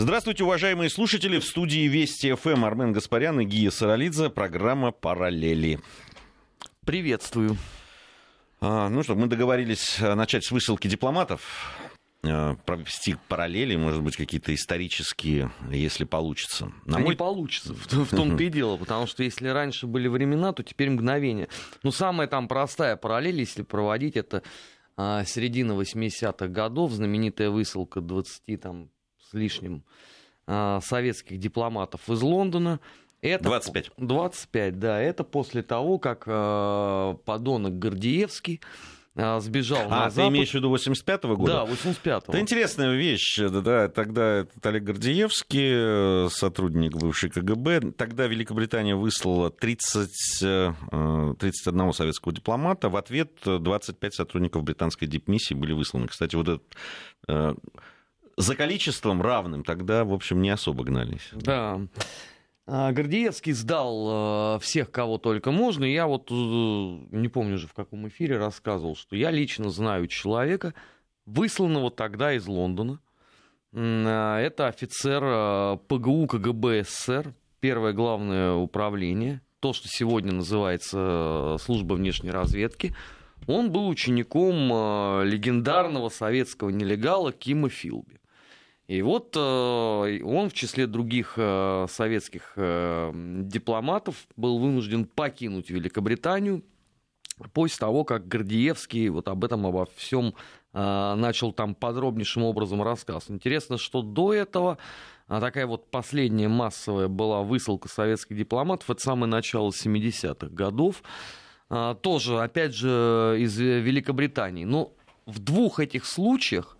[0.00, 1.38] Здравствуйте, уважаемые слушатели.
[1.38, 4.30] В студии Вести ФМ Армен Гаспарян и Гия Саралидзе.
[4.30, 5.78] Программа «Параллели».
[6.86, 7.58] Приветствую.
[8.62, 11.42] А, ну что, мы договорились э, начать с высылки дипломатов
[12.22, 16.72] э, провести параллели, может быть, какие-то исторические, если получится.
[16.86, 17.10] На мой...
[17.10, 20.88] Не получится, в, в том-то и дело, потому что если раньше были времена, то теперь
[20.88, 21.48] мгновение.
[21.82, 24.42] Ну, самая там простая параллель, если проводить, это
[24.96, 28.88] а, середина 80-х годов, знаменитая высылка 20 там,
[29.30, 29.84] с лишним
[30.46, 32.80] а, советских дипломатов из Лондона.
[33.22, 33.90] Это, 25.
[33.98, 35.00] 25, да.
[35.00, 38.62] Это после того, как э, подонок Гордеевский
[39.14, 40.32] э, сбежал а, на ты Запад.
[40.32, 41.52] имеешь в виду 85-го года?
[41.52, 42.32] Да, 85-го.
[42.32, 43.38] Это интересная вещь.
[43.38, 50.08] Да, тогда этот Олег Гордеевский, сотрудник бывшей КГБ, тогда Великобритания выслала 30,
[51.38, 52.88] 31 советского дипломата.
[52.88, 56.08] В ответ 25 сотрудников британской дипмиссии были высланы.
[56.08, 57.56] Кстати, вот этот
[58.40, 61.28] за количеством равным тогда, в общем, не особо гнались.
[61.32, 61.80] Да.
[62.72, 65.84] А, Гордеевский сдал э, всех, кого только можно.
[65.84, 70.72] Я вот э, не помню уже в каком эфире рассказывал, что я лично знаю человека,
[71.26, 73.00] высланного тогда из Лондона.
[73.74, 81.94] А, это офицер э, ПГУ КГБ СССР, первое главное управление, то, что сегодня называется служба
[81.94, 82.94] внешней разведки.
[83.48, 88.19] Он был учеником легендарного советского нелегала Кима Филби.
[88.90, 93.12] И вот э, он в числе других э, советских э,
[93.44, 96.64] дипломатов был вынужден покинуть Великобританию
[97.52, 100.34] после того, как Гордеевский вот об этом, обо всем
[100.72, 103.24] начал там подробнейшим образом рассказ.
[103.28, 104.78] Интересно, что до этого
[105.26, 111.02] такая вот последняя массовая была высылка советских дипломатов, это самое начало 70-х годов,
[112.02, 114.64] тоже, опять же, из Великобритании.
[114.64, 114.92] Но
[115.26, 116.76] в двух этих случаях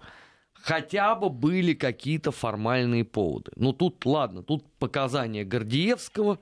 [0.63, 3.53] хотя бы были какие-то формальные поводы.
[3.57, 6.39] Ну тут, ладно, тут показания Гордеевского,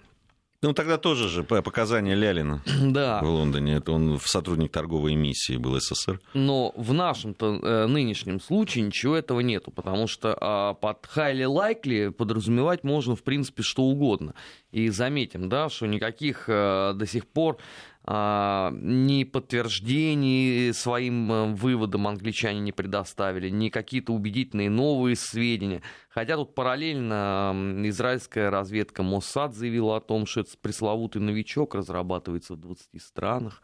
[0.60, 3.20] ну, тогда тоже же показания Лялина да.
[3.22, 3.74] в Лондоне.
[3.74, 6.20] Это он сотрудник торговой миссии был СССР.
[6.34, 12.10] Но в нашем-то э, нынешнем случае ничего этого нету, потому что э, под highly likely
[12.10, 14.34] подразумевать можно, в принципе, что угодно.
[14.72, 22.06] И заметим, да, что никаких э, до сих пор а, ни подтверждений своим э, выводам
[22.08, 25.82] англичане не предоставили, ни какие-то убедительные новые сведения.
[26.08, 27.52] Хотя тут параллельно
[27.84, 33.62] израильская разведка Моссад заявила о том, что этот пресловутый новичок разрабатывается в 20 странах.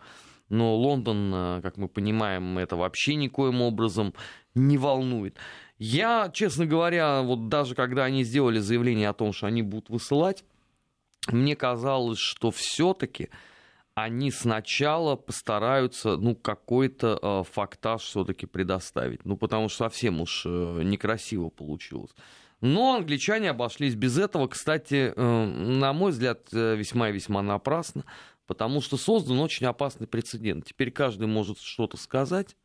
[0.50, 4.12] Но Лондон, э, как мы понимаем, это вообще никоим образом
[4.54, 5.38] не волнует.
[5.78, 10.44] Я, честно говоря, вот даже когда они сделали заявление о том, что они будут высылать,
[11.28, 13.30] мне казалось, что все-таки
[13.94, 19.24] они сначала постараются, ну, какой-то э, фактаж все-таки предоставить.
[19.24, 22.10] Ну, потому что совсем уж э, некрасиво получилось.
[22.60, 28.04] Но англичане обошлись без этого, кстати, э, на мой взгляд, э, весьма и весьма напрасно,
[28.46, 30.66] потому что создан очень опасный прецедент.
[30.66, 32.56] Теперь каждый может что-то сказать,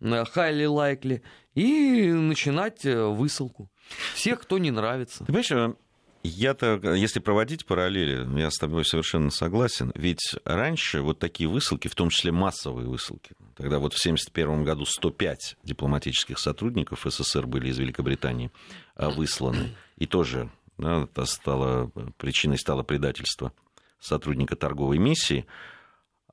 [0.00, 1.22] э, highly likely,
[1.54, 3.70] и начинать э, высылку.
[4.14, 5.18] Всех, кто не нравится.
[5.18, 5.74] Ты понимаешь, э,
[6.22, 9.92] я-то, если проводить параллели, я с тобой совершенно согласен.
[9.94, 14.84] Ведь раньше вот такие высылки, в том числе массовые высылки, тогда вот в 1971 году
[14.84, 18.52] 105 дипломатических сотрудников СССР были из Великобритании
[18.94, 19.74] а, высланы.
[19.96, 23.52] И тоже да, это стало, причиной стало предательство
[23.98, 25.46] сотрудника торговой миссии.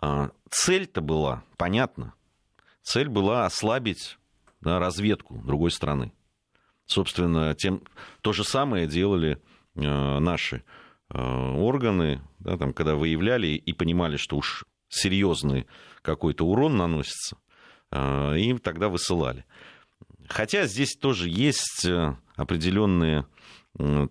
[0.01, 2.13] А, цель-то была, понятно,
[2.81, 4.17] цель была ослабить
[4.61, 6.11] да, разведку другой страны.
[6.85, 7.83] Собственно, тем,
[8.21, 9.41] то же самое делали
[9.75, 10.63] наши
[11.09, 15.67] э, органы, да, там, когда выявляли и понимали, что уж серьезный
[16.01, 17.37] какой-то урон наносится,
[17.91, 19.45] э, им тогда высылали.
[20.27, 21.87] Хотя здесь тоже есть
[22.35, 23.25] определенные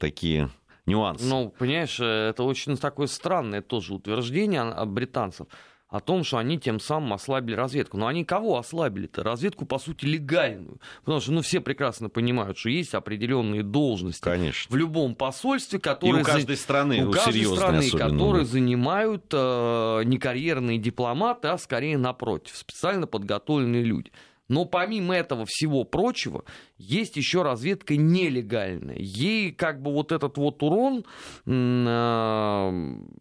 [0.00, 0.50] такие
[0.84, 1.24] нюансы.
[1.24, 5.46] Ну, понимаешь, это очень такое странное тоже утверждение британцев
[5.88, 7.96] о том, что они тем самым ослабили разведку.
[7.96, 9.22] Но они кого ослабили-то?
[9.22, 10.80] Разведку, по сути, легальную.
[11.00, 14.70] Потому что ну, все прекрасно понимают, что есть определенные должности Конечно.
[14.70, 16.20] в любом посольстве, которые...
[16.20, 18.50] И у каждой страны, у каждой страны, особенно, которые да.
[18.50, 24.12] занимают э, не карьерные дипломаты, а скорее напротив, специально подготовленные люди.
[24.48, 26.44] Но помимо этого всего прочего,
[26.78, 28.96] есть еще разведка нелегальная.
[28.98, 31.04] Ей как бы вот этот вот урон
[31.44, 32.70] э,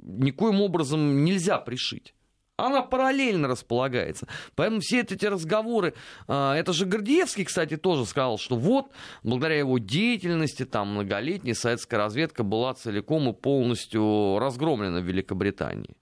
[0.04, 2.14] никоим образом нельзя пришить
[2.58, 4.28] она параллельно располагается.
[4.56, 5.94] Поэтому все эти разговоры,
[6.28, 8.92] а, это же Гордеевский, кстати, тоже сказал, что вот,
[9.24, 15.96] благодаря его деятельности, там, многолетняя советская разведка была целиком и полностью разгромлена в Великобритании.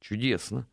[0.00, 0.66] Чудесно.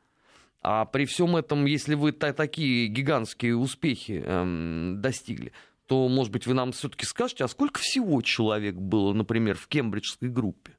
[0.62, 5.52] А при всем этом, если вы такие гигантские успехи эм, достигли,
[5.88, 10.30] то, может быть, вы нам все-таки скажете, а сколько всего человек было, например, в кембриджской
[10.30, 10.78] группе?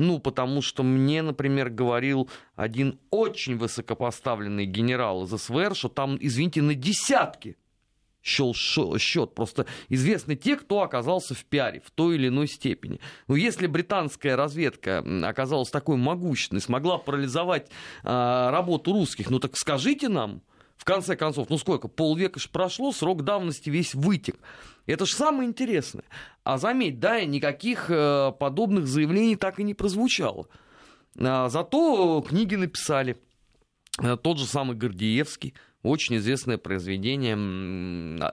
[0.00, 6.62] Ну, потому что мне, например, говорил один очень высокопоставленный генерал из СВР, что там, извините,
[6.62, 7.58] на десятки
[8.22, 9.34] счел счет.
[9.34, 12.98] Просто известны те, кто оказался в пиаре в той или иной степени.
[13.28, 17.70] Но если британская разведка оказалась такой могущественной, смогла парализовать
[18.02, 20.40] а, работу русских, ну так скажите нам,
[20.80, 24.36] в конце концов, ну сколько, полвека же прошло, срок давности весь вытек.
[24.86, 26.04] Это же самое интересное.
[26.42, 30.48] А заметь, да, никаких э, подобных заявлений так и не прозвучало.
[31.18, 33.18] А, зато книги написали.
[34.02, 37.36] Э, тот же самый Гордеевский, очень известное произведение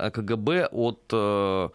[0.10, 1.70] КГБ от э,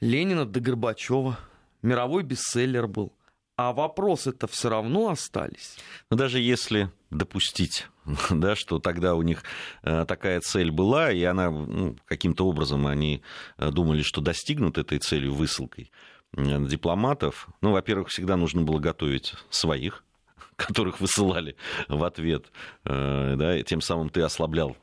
[0.00, 1.38] Ленина до Горбачева.
[1.82, 3.12] Мировой бестселлер был.
[3.56, 5.78] А вопросы-то все равно остались.
[6.10, 7.86] Но даже если допустить,
[8.30, 9.44] да, что тогда у них
[9.82, 13.22] э, такая цель была, и она ну, каким-то образом они
[13.56, 15.90] э, думали, что достигнут этой целью высылкой
[16.36, 17.48] э, дипломатов.
[17.62, 20.04] Ну, во-первых, всегда нужно было готовить своих,
[20.56, 21.56] которых высылали
[21.88, 22.52] в ответ,
[22.84, 24.76] да, и тем самым ты ослаблял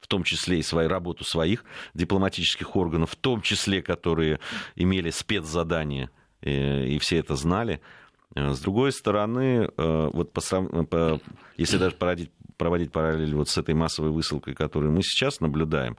[0.00, 1.64] в том числе и свою работу своих
[1.94, 4.40] дипломатических органов, в том числе, которые
[4.74, 6.10] имели спецзадания
[6.42, 7.80] и все это знали.
[8.34, 10.40] Э, с другой стороны, э, вот по,
[10.84, 11.20] по,
[11.56, 15.96] если даже проводить, проводить параллель вот с этой массовой высылкой, которую мы сейчас наблюдаем,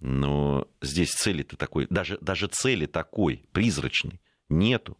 [0.00, 4.96] но здесь цели-то такой, даже, даже цели такой, призрачной, нету.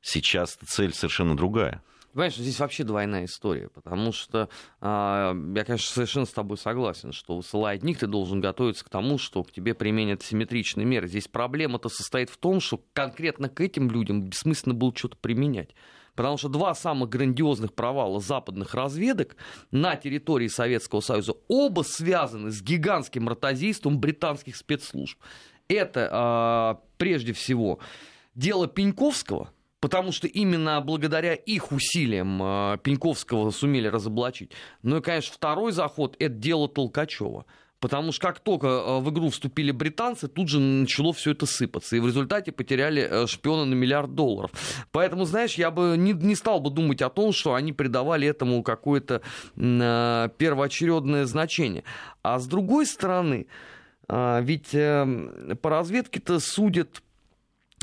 [0.00, 1.82] Сейчас цель совершенно другая.
[2.18, 4.48] Понимаешь, здесь вообще двойная история, потому что
[4.80, 9.18] э, я, конечно, совершенно с тобой согласен, что высылая одних, ты должен готовиться к тому,
[9.18, 11.06] что к тебе применят симметричные меры.
[11.06, 15.76] Здесь проблема-то состоит в том, что конкретно к этим людям бессмысленно было что-то применять.
[16.16, 19.36] Потому что два самых грандиозных провала западных разведок
[19.70, 25.20] на территории Советского Союза оба связаны с гигантским ротозейством британских спецслужб.
[25.68, 27.78] Это э, прежде всего
[28.34, 34.52] дело Пеньковского– потому что именно благодаря их усилиям э, Пеньковского сумели разоблачить.
[34.82, 37.44] Ну и, конечно, второй заход– это дело Толкачева.
[37.80, 41.94] Потому что как только э, в игру вступили британцы, тут же начало все это сыпаться.
[41.94, 44.50] И в результате потеряли э, шпиона на миллиард долларов.
[44.90, 48.64] Поэтому, знаешь, я бы не, не стал бы думать о том, что они придавали этому
[48.64, 49.22] какое-то
[49.56, 51.84] э, первоочередное значение.
[52.22, 53.46] А с другой стороны,
[54.08, 57.00] э, ведь э, по разведке-то судят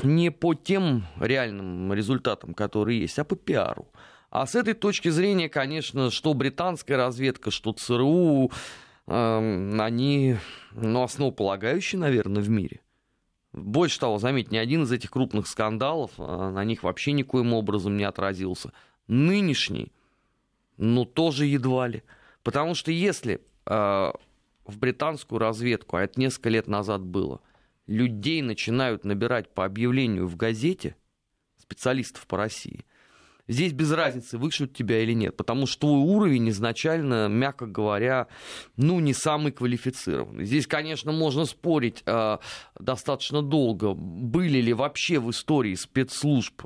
[0.02, 3.88] не по тем реальным результатам, которые есть, а по пиару.
[4.30, 8.50] А с этой точки зрения, конечно, что британская разведка, что ЦРУ,
[9.06, 10.36] э, они
[10.72, 12.80] ну, основополагающие, наверное, в мире.
[13.52, 17.96] Больше того, заметь, ни один из этих крупных скандалов э, на них вообще никоим образом
[17.96, 18.72] не отразился.
[19.06, 19.92] Нынешний,
[20.76, 22.02] ну, тоже едва ли.
[22.42, 24.12] Потому что если э,
[24.66, 27.40] в британскую разведку, а это несколько лет назад было,
[27.86, 30.96] людей начинают набирать по объявлению в газете,
[31.58, 32.84] специалистов по России,
[33.48, 38.28] здесь без разницы, вышлют тебя или нет, потому что твой уровень изначально, мягко говоря,
[38.76, 40.44] ну, не самый квалифицированный.
[40.44, 42.38] Здесь, конечно, можно спорить э,
[42.78, 46.62] достаточно долго, были ли вообще в истории спецслужб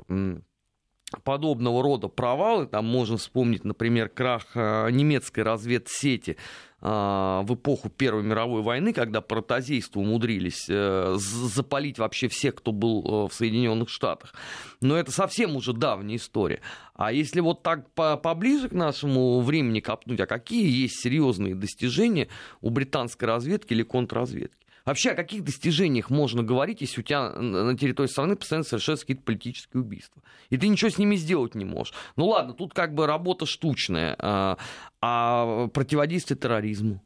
[1.23, 2.67] подобного рода провалы.
[2.67, 6.37] Там можно вспомнить, например, крах э, немецкой разведсети
[6.83, 13.03] а, в эпоху Первой мировой войны, когда протозейство умудрились э, запалить вообще всех, кто был
[13.03, 14.33] э, в Соединенных Штатах.
[14.81, 16.61] Но это совсем уже давняя история.
[16.95, 22.29] А если вот так поближе к нашему времени копнуть, а какие есть серьезные достижения
[22.61, 24.60] у британской разведки или контрразведки?
[24.85, 29.23] Вообще, о каких достижениях можно говорить, если у тебя на территории страны постоянно совершаются какие-то
[29.23, 30.21] политические убийства?
[30.49, 31.93] И ты ничего с ними сделать не можешь.
[32.15, 34.15] Ну ладно, тут как бы работа штучная.
[34.19, 34.57] А,
[35.01, 37.01] а противодействие терроризму?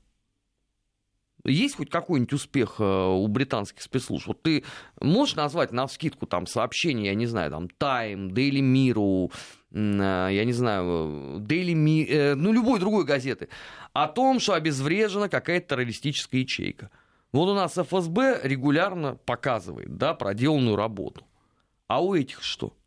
[1.46, 4.27] Есть хоть какой-нибудь успех э, у британских спецслужб?
[4.27, 4.63] Вот ты
[5.00, 9.32] можешь назвать на вскидку там сообщения, я не знаю, там Time, Daily Mirror,
[9.72, 13.50] э, я не знаю, Daily Mi, э, ну любой другой газеты,
[13.94, 16.89] о том, что обезврежена какая-то террористическая ячейка.
[17.36, 21.25] Вот у нас ФСБ регулярно показывает, да, проделанную работу.
[21.88, 22.77] А у этих что?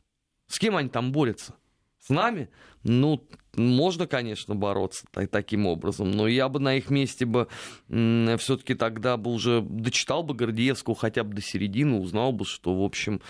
[0.47, 1.55] С кем они там борются?
[2.01, 2.49] С нами?
[2.83, 3.23] Ну,
[3.57, 7.49] можно, конечно, бороться таким образом, но я бы на их месте бы
[7.89, 12.83] все-таки тогда бы уже дочитал бы Гордеевского хотя бы до середины, узнал бы, что, в
[12.83, 13.21] общем,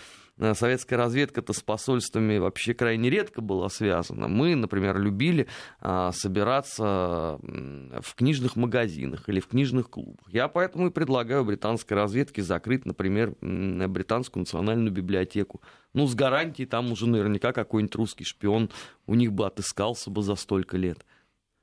[0.54, 4.28] советская разведка-то с посольствами вообще крайне редко была связана.
[4.28, 5.49] Мы, например, любили
[5.80, 10.26] а, собираться в книжных магазинах или в книжных клубах.
[10.28, 15.61] Я поэтому и предлагаю британской разведке закрыть, например, британскую национальную библиотеку.
[15.95, 18.71] Ну, с гарантией там уже наверняка какой-нибудь русский шпион
[19.07, 21.04] у них бы отыскался бы за столько лет.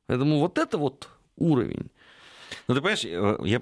[0.07, 1.89] Поэтому вот это вот уровень.
[2.67, 3.61] Ну, ты понимаешь, э, я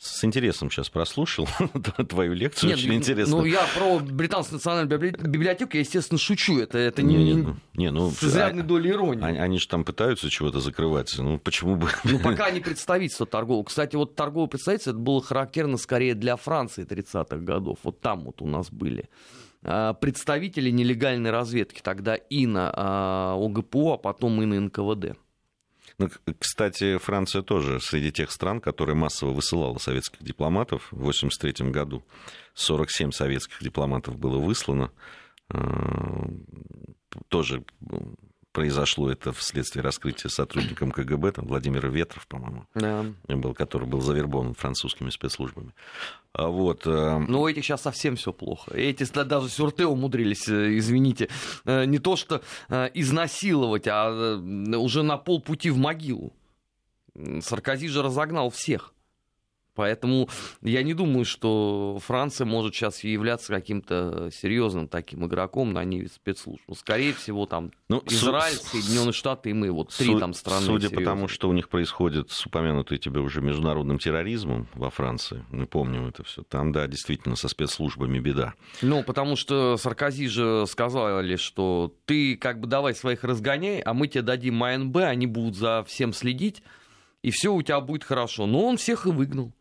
[0.00, 1.46] с интересом сейчас прослушал
[2.08, 3.36] твою лекцию, Нет, очень интересно.
[3.36, 6.58] Ну, я про Британскую национальную библиотеку, я, естественно, шучу.
[6.58, 9.22] Это, это не, не, не, не ну, с изрядной а, долей иронии.
[9.22, 11.14] Они, они же там пытаются чего-то закрывать.
[11.18, 11.90] Ну, почему бы...
[12.04, 13.62] Ну, пока не представительство торгового.
[13.62, 17.80] Кстати, вот торговое представительство, это было характерно скорее для Франции 30-х годов.
[17.82, 19.10] Вот там вот у нас были
[19.62, 21.82] а, представители нелегальной разведки.
[21.82, 25.18] Тогда и на а, ОГПУ, а потом и на НКВД.
[26.00, 30.88] Ну, кстати, Франция тоже среди тех стран, которые массово высылала советских дипломатов.
[30.92, 32.02] В 1983 году
[32.54, 34.92] 47 советских дипломатов было выслано.
[35.52, 35.58] Э,
[37.28, 37.64] тоже
[38.52, 43.04] произошло это вследствие раскрытия сотрудником КГБ, там Владимир Ветров, по-моему, да.
[43.28, 45.72] был, который был завербован французскими спецслужбами.
[46.32, 47.18] А вот, э...
[47.18, 48.72] Ну, у этих сейчас совсем все плохо.
[48.74, 51.28] Эти даже сюрте умудрились, э, извините,
[51.64, 54.36] э, не то что изнасиловать, а
[54.76, 56.32] уже на полпути в могилу.
[57.40, 58.94] Саркози же разогнал всех.
[59.74, 60.28] Поэтому
[60.62, 66.62] я не думаю, что Франция может сейчас являться каким-то серьезным таким игроком на ниве спецслужб.
[66.68, 70.66] Ну, скорее всего, там ну, Израиль, су- Соединенные Штаты и мы, вот три там страны.
[70.66, 75.44] Судя по тому, что у них происходит с упомянутой тебе уже международным терроризмом во Франции,
[75.50, 78.54] мы помним это все, там, да, действительно, со спецслужбами беда.
[78.82, 84.08] Ну, потому что Саркози же сказали, что ты как бы давай своих разгоняй, а мы
[84.08, 86.62] тебе дадим АНБ, они будут за всем следить,
[87.22, 88.46] и все у тебя будет хорошо.
[88.46, 89.52] Но он всех и выгнал.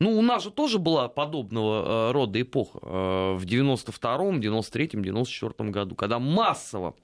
[0.00, 5.70] Ну, у нас же тоже была подобного э, рода эпоха э, в 92-м, 93-м, 94-м
[5.70, 6.94] году, когда массово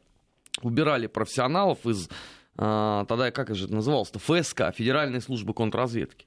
[0.62, 2.08] убирали профессионалов из,
[2.56, 6.26] э, тогда как же это называлось-то, ФСК, Федеральной службы контрразведки.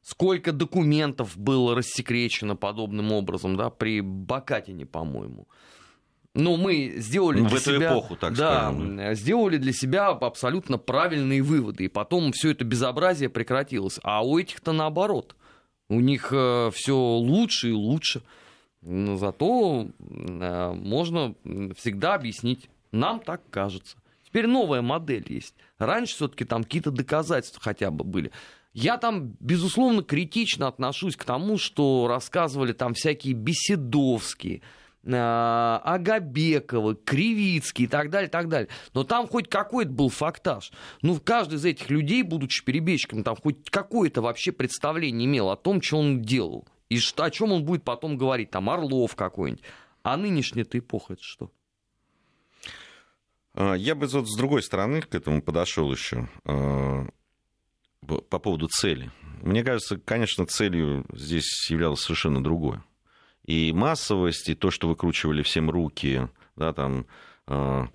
[0.00, 5.48] Сколько документов было рассекречено подобным образом, да, при Бакатине, по-моему.
[6.34, 9.14] Но мы сделали ну, для в эту себя, эпоху, так да, скажем.
[9.16, 13.98] сделали для себя абсолютно правильные выводы, и потом все это безобразие прекратилось.
[14.04, 15.34] А у этих-то наоборот.
[15.90, 18.22] У них э, все лучше и лучше.
[18.80, 21.34] Но зато э, можно
[21.76, 22.70] всегда объяснить.
[22.92, 23.98] Нам так кажется.
[24.24, 25.56] Теперь новая модель есть.
[25.78, 28.30] Раньше все-таки там какие-то доказательства хотя бы были.
[28.72, 34.62] Я там, безусловно, критично отношусь к тому, что рассказывали там всякие беседовские,
[35.06, 38.68] а, Агабекова, Кривицкий и так далее, так далее.
[38.92, 40.72] Но там хоть какой-то был фактаж.
[41.02, 45.80] Ну, каждый из этих людей, будучи перебежчиком, там хоть какое-то вообще представление имел о том,
[45.80, 46.66] что он делал.
[46.88, 48.50] И что, о чем он будет потом говорить.
[48.50, 49.64] Там Орлов какой-нибудь.
[50.02, 51.50] А нынешняя-то эпоха это что?
[53.54, 57.06] А, я бы вот с другой стороны к этому подошел еще а,
[58.06, 59.10] по поводу цели.
[59.40, 62.84] Мне кажется, конечно, целью здесь являлось совершенно другое
[63.50, 67.06] и массовость, и то, что выкручивали всем руки, да, там,
[67.48, 67.86] э,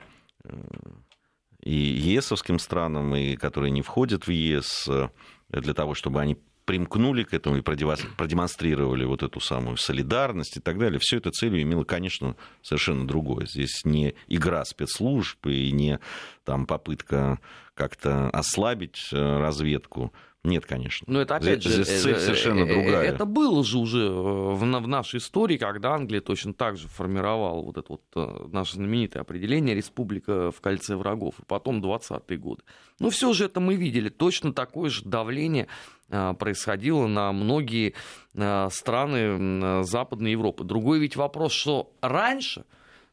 [1.64, 5.10] и ЕСовским странам, и которые не входят в ЕС, э,
[5.50, 10.78] для того, чтобы они примкнули к этому и продемонстрировали вот эту самую солидарность и так
[10.78, 11.00] далее.
[11.00, 13.46] Все это целью имело, конечно, совершенно другое.
[13.46, 16.00] Здесь не игра спецслужб и не
[16.44, 17.40] там, попытка
[17.76, 20.12] как-то ослабить э, разведку.
[20.44, 21.06] Нет, конечно.
[21.12, 23.12] Но это опять здесь, же здесь цель совершенно э, другая.
[23.12, 27.78] Это было же уже в, в нашей истории, когда Англия точно так же формировала вот
[27.78, 32.62] это вот наше знаменитое определение «республика в кольце врагов», и потом 20-е годы.
[33.00, 34.10] Но все же это мы видели.
[34.10, 35.68] Точно такое же давление
[36.10, 37.94] происходило на многие
[38.34, 40.64] страны Западной Европы.
[40.64, 42.66] Другой ведь вопрос, что раньше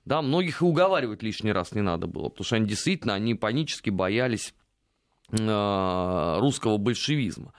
[0.04, 3.90] да, многих и уговаривать лишний раз не надо было, потому что они действительно, они панически
[3.90, 4.54] боялись
[5.30, 7.54] русского большевизма.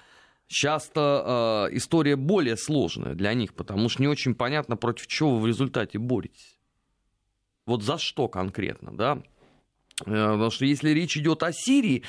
[0.47, 5.41] Часто э, история более сложная для них, потому что не очень понятно, против чего вы
[5.41, 6.59] в результате боретесь.
[7.65, 9.23] Вот за что конкретно, да?
[10.05, 12.03] Э, потому что если речь идет о Сирии,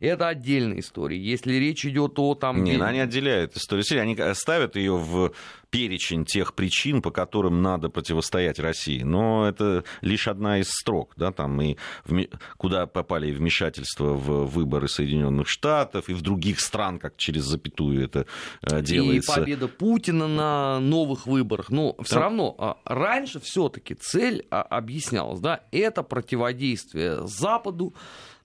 [0.00, 1.18] это отдельная история.
[1.18, 2.62] Если речь идет о там...
[2.62, 5.32] Не, они отделяют историю Сирии, они ставят ее в
[5.70, 9.02] перечень тех причин, по которым надо противостоять России.
[9.02, 12.26] Но это лишь одна из строк, да, там и в,
[12.56, 18.26] куда попали вмешательства в выборы Соединенных Штатов и в других стран, как через запятую это
[18.62, 19.32] э, делается.
[19.32, 21.70] И победа Путина на новых выборах.
[21.70, 22.20] Но все да.
[22.22, 27.94] равно а, раньше все-таки цель а, объяснялась, да, это противодействие Западу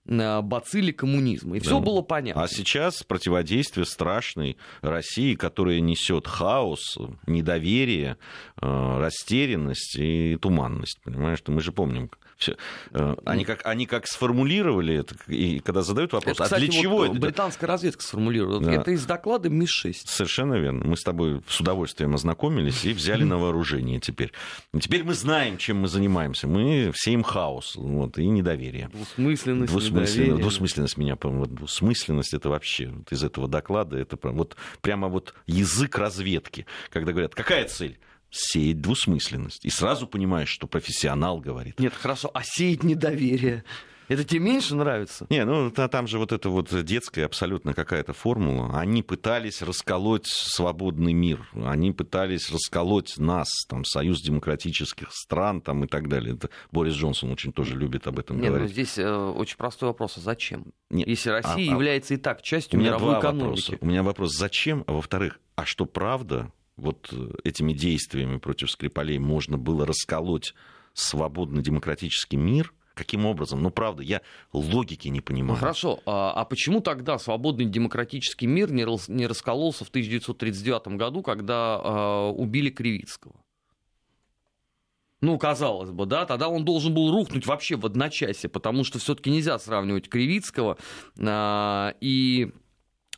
[0.06, 1.58] бацилли коммунизма.
[1.58, 1.66] И да.
[1.66, 2.44] все было понятно.
[2.44, 8.18] А сейчас противодействие страшной России, которая несет хаос, недоверие,
[8.62, 11.00] э, растерянность и туманность.
[11.04, 12.58] Понимаешь, мы же помним, Все.
[12.92, 16.82] Э, они как, они как сформулировали это, и когда задают вопрос, это, кстати, а для
[16.82, 17.20] чего вот это?
[17.20, 18.60] Британская разведка сформулировала.
[18.60, 18.72] Да.
[18.74, 19.94] Это из доклада МИ-6.
[20.06, 20.84] Совершенно верно.
[20.86, 24.34] Мы с тобой с удовольствием ознакомились и взяли на вооружение теперь.
[24.80, 26.48] Теперь мы знаем, чем мы занимаемся.
[26.48, 28.90] Мы сеем хаос вот, и недоверие.
[28.90, 30.38] Двусмысленность, Двусмысленность, недоверие.
[30.38, 35.98] двусмысленность меня, по-моему, двусмысленность это вообще вот из этого доклада, это вот прямо вот язык
[35.98, 37.98] разведки, когда говорят, какая цель?
[38.36, 39.64] сеять двусмысленность.
[39.64, 41.80] И сразу понимаешь, что профессионал говорит.
[41.80, 43.64] Нет, хорошо, а сеять недоверие?
[44.08, 45.26] Это тебе меньше нравится?
[45.30, 48.78] Не, ну там же вот это вот детская абсолютно какая-то формула.
[48.78, 51.48] Они пытались расколоть свободный мир.
[51.54, 56.36] Они пытались расколоть нас, там, Союз демократических стран там, и так далее.
[56.36, 58.70] Это Борис Джонсон очень тоже любит об этом Нет, говорить.
[58.70, 60.18] Ну, здесь э, очень простой вопрос.
[60.18, 60.66] А зачем?
[60.90, 61.08] Нет.
[61.08, 62.18] Если Россия а, а является а...
[62.18, 63.44] и так частью мировой экономики.
[63.44, 63.78] Вопроса.
[63.82, 64.84] У меня вопрос, зачем?
[64.88, 70.54] А во-вторых, а что правда вот э, этими действиями против Скрипалей можно было расколоть
[70.94, 73.62] свободный демократический мир, Каким образом?
[73.64, 74.22] Ну, правда, я
[74.52, 75.60] логики не понимаю.
[75.60, 76.00] Хорошо.
[76.06, 81.80] А, а почему тогда свободный демократический мир не, рас, не раскололся в 1939 году, когда
[81.82, 83.36] а, убили Кривицкого?
[85.22, 89.32] Ну, казалось бы, да, тогда он должен был рухнуть вообще в одночасье, потому что все-таки
[89.32, 90.78] нельзя сравнивать Кривицкого
[91.18, 92.52] а, и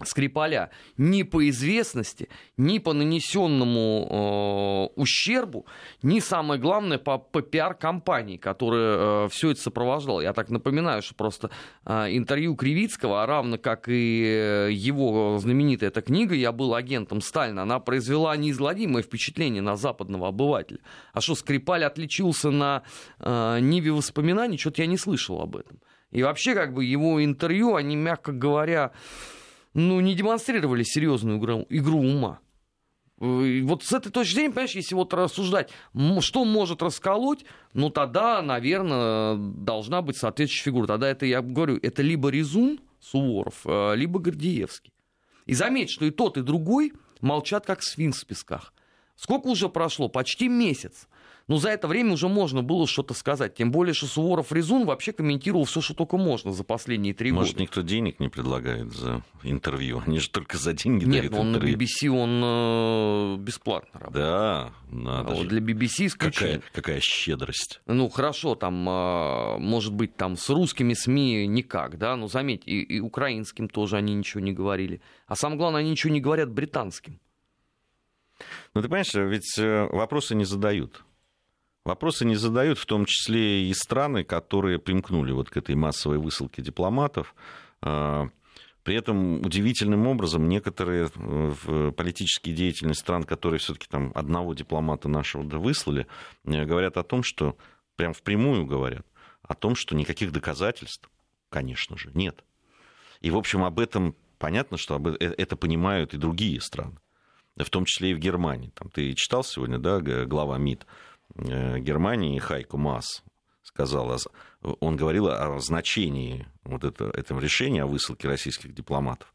[0.03, 5.65] Скрипаля ни по известности, ни по нанесенному э, ущербу,
[6.03, 10.19] ни самое главное по, по пиар-компании, которая э, все это сопровождала.
[10.19, 11.49] Я так напоминаю, что просто
[11.85, 17.61] э, интервью Кривицкого, а равно как и его знаменитая эта книга «Я был агентом Сталина»,
[17.61, 20.79] она произвела неизгладимое впечатление на западного обывателя.
[21.13, 22.83] А что, Скрипаль отличился на
[23.19, 25.79] э, ниве воспоминаний, что-то я не слышал об этом.
[26.11, 28.91] И вообще, как бы, его интервью, они, мягко говоря,
[29.75, 32.39] ну, не демонстрировали серьезную игру, игру ума.
[33.19, 35.69] Э, вот с этой точки зрения, понимаешь, если вот рассуждать,
[36.21, 40.87] что может расколоть, ну тогда, наверное, должна быть соответствующая фигура.
[40.87, 44.93] Тогда это, я говорю, это либо Резун, Суворов, э, либо Гордеевский.
[45.45, 48.73] И заметь, что и тот, и другой молчат, как свинц в песках.
[49.17, 50.07] Сколько уже прошло?
[50.07, 51.07] Почти месяц.
[51.47, 53.53] Но за это время уже можно было что-то сказать.
[53.53, 57.41] Тем более, что Суворов Резун вообще комментировал все, что только можно за последние три года.
[57.41, 60.01] Может, никто денег не предлагает за интервью?
[60.07, 61.77] Они же только за деньги Нет, но он интервью.
[61.77, 64.25] на BBC он э, бесплатно работает.
[64.25, 66.57] Да, надо а вот Для BBC исключение.
[66.57, 67.79] Какая, какая щедрость.
[67.85, 72.81] Ну, хорошо, там, э, может быть, там с русскими СМИ никак, да, но заметь, и,
[72.81, 74.99] и украинским тоже они ничего не говорили.
[75.27, 77.19] А самое главное, они ничего не говорят британским.
[78.73, 81.05] Ну, ты понимаешь, ведь э, вопросы не задают.
[81.85, 86.63] Вопросы не задают, в том числе и страны, которые примкнули вот к этой массовой высылке
[86.63, 87.35] дипломатов.
[87.81, 88.27] А,
[88.81, 95.43] при этом удивительным образом некоторые э, политические деятели стран, которые все-таки там одного дипломата нашего
[95.43, 96.07] выслали,
[96.43, 97.55] э, говорят о том, что
[97.95, 99.05] прям впрямую говорят
[99.41, 101.09] о том, что никаких доказательств,
[101.49, 102.43] конечно же, нет.
[103.21, 106.97] И, в общем, об этом понятно, что э, это понимают и другие страны,
[107.57, 108.71] в том числе и в Германии.
[108.73, 110.85] Там, ты читал сегодня, да, глава МИД
[111.33, 113.23] Германии Хайко Мас
[113.61, 114.17] сказал,
[114.61, 119.33] он говорил о значении вот это, этого решения о высылке российских дипломатов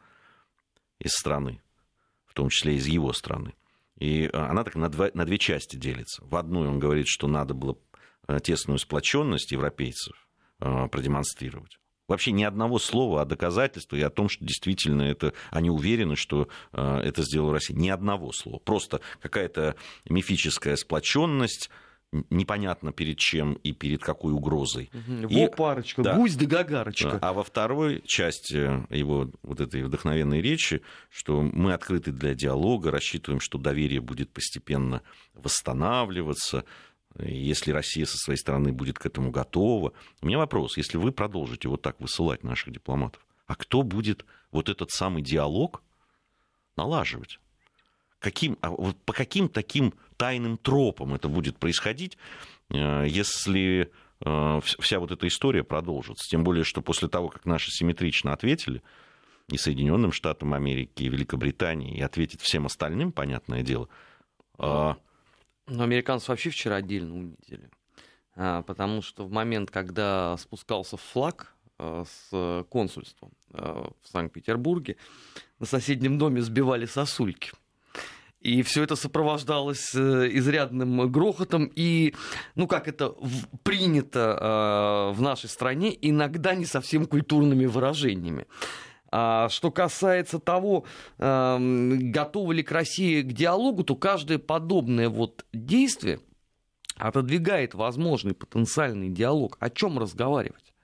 [0.99, 1.61] из страны,
[2.27, 3.55] в том числе из его страны.
[3.97, 6.25] И она так на, два, на две части делится.
[6.25, 7.77] В одной он говорит, что надо было
[8.29, 10.27] э, тесную сплоченность европейцев
[10.61, 11.80] э, продемонстрировать.
[12.11, 16.49] Вообще ни одного слова о доказательстве и о том, что действительно это, они уверены, что
[16.73, 17.77] это сделала Россия.
[17.77, 18.59] Ни одного слова.
[18.59, 19.77] Просто какая-то
[20.09, 21.71] мифическая сплоченность,
[22.29, 24.91] непонятно перед чем и перед какой угрозой.
[24.93, 27.21] Во парочка, да, гусь да гагарочка.
[27.23, 33.39] А во второй части его вот этой вдохновенной речи, что мы открыты для диалога, рассчитываем,
[33.39, 35.03] что доверие будет постепенно
[35.35, 36.65] восстанавливаться,
[37.19, 39.93] если Россия со своей стороны будет к этому готова.
[40.23, 44.69] У меня вопрос, если вы продолжите вот так высылать наших дипломатов, а кто будет вот
[44.69, 45.83] этот самый диалог
[46.77, 47.41] налаживать?
[48.21, 52.17] каким, а вот по каким таким тайным тропам это будет происходить,
[52.69, 56.29] э, если э, вся вот эта история продолжится.
[56.31, 58.83] Тем более, что после того, как наши симметрично ответили,
[59.49, 63.89] и Соединенным Штатам Америки, и Великобритании, и ответить всем остальным, понятное дело.
[65.71, 67.71] А Но американцы вообще вчера отдельно унизили.
[68.35, 74.97] А, потому что в момент, когда спускался флаг э, с консульством в Санкт-Петербурге,
[75.59, 77.53] на соседнем доме сбивали сосульки.
[78.41, 82.15] И все это сопровождалось э, изрядным грохотом и,
[82.55, 83.15] ну как это
[83.63, 88.47] принято э, в нашей стране, иногда не совсем культурными выражениями.
[89.13, 90.85] А что касается того,
[91.19, 96.21] эм, готова ли к России к диалогу, то каждое подобное вот действие,
[96.97, 99.57] отодвигает возможный потенциальный диалог.
[99.59, 100.75] О чем разговаривать?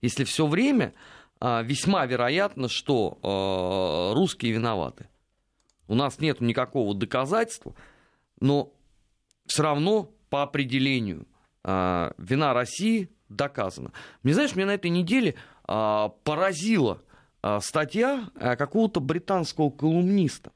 [0.00, 0.94] Если все время
[1.38, 5.08] а, весьма вероятно, что а, русские виноваты.
[5.88, 7.74] У нас нет никакого доказательства,
[8.40, 8.72] но
[9.46, 11.26] все равно по определению
[11.64, 13.92] а, вина России доказана.
[14.22, 17.00] Мне знаешь, меня на этой неделе поразила
[17.60, 20.52] статья какого-то британского колумниста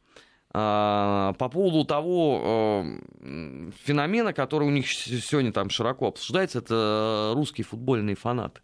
[0.52, 2.84] по поводу того
[3.20, 8.60] феномена, который у них сегодня там широко обсуждается, это русские футбольные фанаты.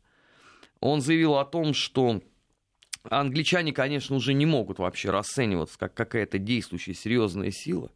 [0.81, 2.21] Он заявил о том, что
[3.03, 7.91] англичане, конечно, уже не могут вообще расцениваться как какая-то действующая серьезная сила.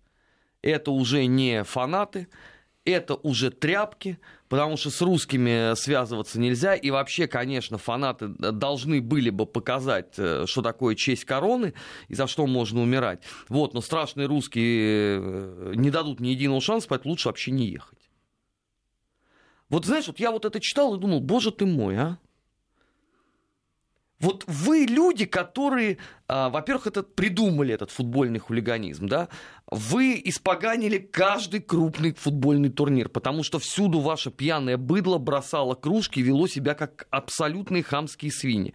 [0.61, 2.27] Это уже не фанаты,
[2.85, 4.19] это уже тряпки,
[4.49, 6.75] потому что с русскими связываться нельзя.
[6.75, 11.75] И вообще, конечно, фанаты должны были бы показать, э, что такое честь короны
[12.09, 13.23] и за что можно умирать.
[13.49, 17.99] Вот, но страшные русские э, не дадут ни единого шанса, поэтому лучше вообще не ехать.
[19.71, 22.19] Вот знаешь, вот я вот это читал и думал, боже ты мой, а?
[24.21, 29.29] Вот вы люди, которые, а, во-первых, этот, придумали этот футбольный хулиганизм, да,
[29.75, 36.23] вы испоганили каждый крупный футбольный турнир, потому что всюду ваше пьяное быдло бросало кружки и
[36.23, 38.75] вело себя как абсолютные хамские свиньи.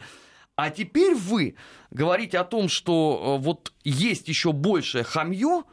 [0.55, 1.55] А теперь вы
[1.89, 5.63] говорите о том, что э, вот есть еще большее хамье,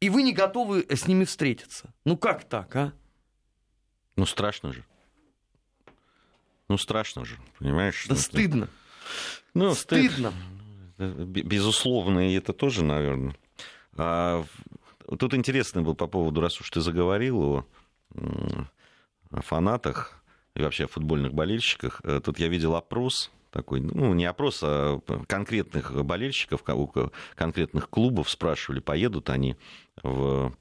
[0.00, 1.94] и вы не готовы с ними встретиться.
[2.04, 2.92] Ну как так, а?
[4.16, 4.84] Ну страшно же.
[6.68, 8.06] Ну, страшно же, понимаешь?
[8.08, 8.68] Да ну, стыдно.
[9.54, 10.32] Ну, стыдно.
[10.98, 13.36] Безусловно, и это тоже, наверное.
[13.96, 14.44] А,
[15.18, 17.64] тут интересно было по поводу, раз уж ты заговорил о,
[19.30, 20.20] о фанатах
[20.54, 22.00] и вообще о футбольных болельщиках.
[22.04, 26.62] Э, тут я видел опрос такой, ну, не опрос, а конкретных болельщиков,
[27.34, 29.56] конкретных клубов спрашивали, поедут они
[30.02, 30.52] в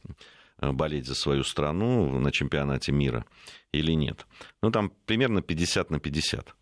[0.60, 3.26] Э, болеть за свою страну на чемпионате мира
[3.72, 4.26] или нет.
[4.62, 6.56] Ну, там примерно 50 на 50.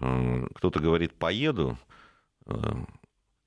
[0.00, 1.78] Э, кто-то говорит, поеду.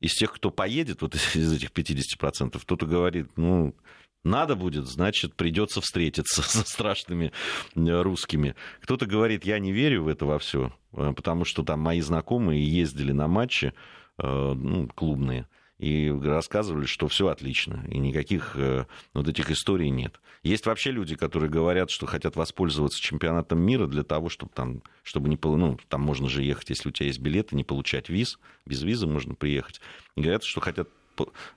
[0.01, 3.75] Э, из тех, кто поедет, вот из этих 50%, кто-то говорит, ну,
[4.23, 7.31] надо будет, значит, придется встретиться со страшными
[7.75, 8.55] русскими.
[8.81, 13.11] Кто-то говорит, я не верю в это во все, потому что там мои знакомые ездили
[13.11, 13.73] на матчи
[14.17, 15.47] ну, клубные
[15.81, 20.21] и рассказывали, что все отлично, и никаких э, вот этих историй нет.
[20.43, 25.27] Есть вообще люди, которые говорят, что хотят воспользоваться чемпионатом мира для того, чтобы там, чтобы
[25.27, 28.83] не, ну, там можно же ехать, если у тебя есть билеты, не получать виз, без
[28.83, 29.81] визы можно приехать.
[30.15, 30.87] И говорят, что хотят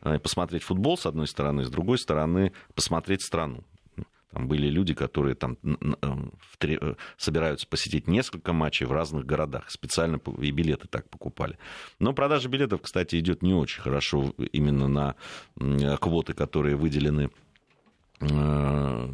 [0.01, 3.63] э, посмотреть футбол с одной стороны, с другой стороны посмотреть страну.
[4.35, 9.71] Там были люди, которые там э, собираются посетить несколько матчей в разных городах.
[9.71, 11.57] Специально и билеты так покупали.
[12.01, 17.31] Но продажа билетов, кстати, идет не очень хорошо именно на квоты, которые выделены
[18.19, 19.09] э,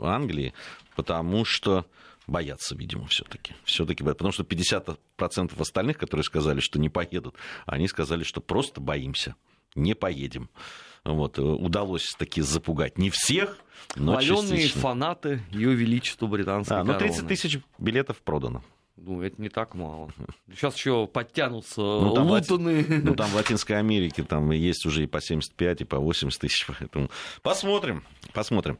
[0.00, 0.54] Англии,
[0.94, 1.84] потому что
[2.28, 3.54] боятся, видимо, все-таки.
[3.64, 4.96] Все-таки, потому что 50%
[5.60, 7.34] остальных, которые сказали, что не поедут,
[7.66, 9.34] они сказали, что просто боимся,
[9.74, 10.50] не поедем.
[11.04, 13.58] Вот, э, удалось таки запугать не всех,
[13.96, 14.80] но частично.
[14.80, 18.62] фанаты Ее Величества Британской а, ну 30 тысяч билетов продано.
[18.96, 20.12] Ну, это не так мало.
[20.48, 22.84] Сейчас еще подтянутся ну, там Лутоны.
[22.84, 26.40] В, ну, там в Латинской Америке там есть уже и по 75, и по 80
[26.40, 26.66] тысяч.
[26.66, 27.10] Поэтому
[27.42, 28.78] посмотрим, посмотрим.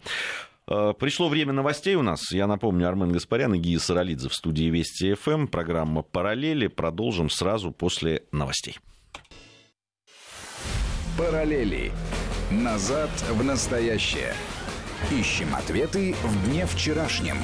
[0.69, 2.31] Э, пришло время новостей у нас.
[2.31, 5.49] Я напомню, Армен Гаспарян и Гия Саралидзе в студии Вести ФМ.
[5.49, 6.69] Программа «Параллели».
[6.69, 8.79] Продолжим сразу после новостей.
[11.19, 11.93] Параллели.
[12.51, 14.33] Назад в настоящее.
[15.11, 17.37] Ищем ответы в дне вчерашнем.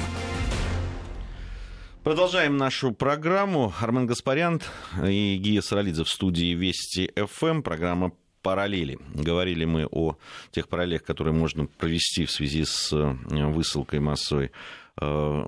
[2.03, 3.71] Продолжаем нашу программу.
[3.79, 4.61] Армен Гаспарян
[5.05, 7.61] и Гия Саралидзе в студии Вести ФМ.
[7.61, 8.97] Программа параллели.
[9.13, 10.17] Говорили мы о
[10.51, 14.51] тех параллелях, которые можно провести в связи с э, высылкой массовой
[14.99, 15.43] э,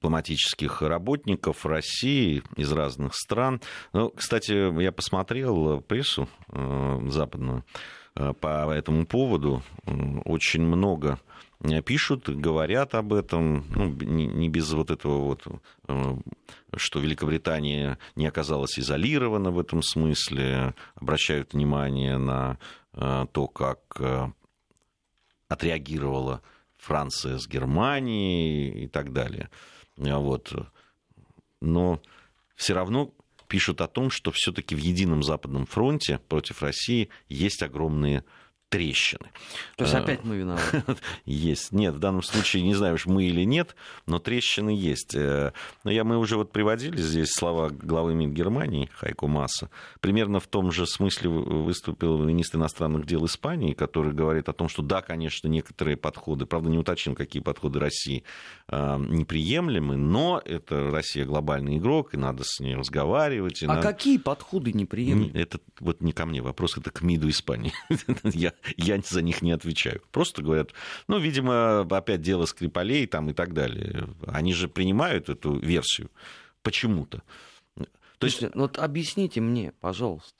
[0.00, 3.60] дипломатических работников России из разных стран.
[3.92, 7.66] Ну, кстати, я посмотрел прессу э, западную
[8.16, 9.62] э, по этому поводу.
[10.24, 11.20] Очень много
[11.84, 15.46] пишут, говорят об этом, ну, не, без вот этого вот,
[15.88, 16.16] э,
[16.76, 22.56] что Великобритания не оказалась изолирована в этом смысле, обращают внимание на
[22.92, 23.78] то, как
[25.48, 26.42] отреагировала
[26.76, 29.48] Франция с Германией и так далее.
[30.08, 30.52] А вот.
[31.60, 32.00] Но
[32.56, 33.12] все равно
[33.48, 38.24] пишут о том, что все-таки в едином Западном фронте против России есть огромные
[38.70, 39.30] трещины.
[39.76, 40.82] То есть опять мы виноваты?
[41.26, 41.72] Есть.
[41.72, 43.74] Нет, в данном случае не знаю, уж мы или нет,
[44.06, 45.14] но трещины есть.
[45.14, 45.52] Но
[45.90, 49.70] я, мы уже вот приводили здесь слова главы МИД Германии Хайко Масса.
[50.00, 54.82] Примерно в том же смысле выступил министр иностранных дел Испании, который говорит о том, что
[54.82, 58.24] да, конечно, некоторые подходы, правда, не уточнил, какие подходы России
[58.70, 63.62] неприемлемы, но это Россия глобальный игрок, и надо с ней разговаривать.
[63.64, 63.82] а надо...
[63.82, 65.36] какие подходы неприемлемы?
[65.36, 67.72] Это вот не ко мне вопрос, это к МИДу Испании.
[68.24, 70.02] я, я за них не отвечаю.
[70.10, 70.72] Просто говорят,
[71.08, 74.08] ну, видимо, опять дело Скрипалей там и так далее.
[74.26, 76.10] Они же принимают эту версию
[76.62, 77.22] почему-то.
[78.18, 78.38] То есть...
[78.38, 80.34] Слушайте, вот объясните мне, пожалуйста,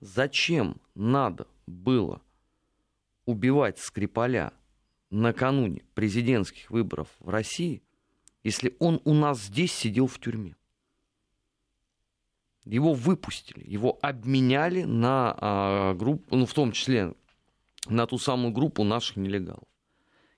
[0.00, 2.22] зачем надо было
[3.26, 4.52] убивать Скрипаля
[5.10, 7.82] накануне президентских выборов в России,
[8.42, 10.56] если он у нас здесь сидел в тюрьме?
[12.64, 17.14] Его выпустили, его обменяли на а, группу, ну, в том числе
[17.88, 19.64] на ту самую группу наших нелегалов.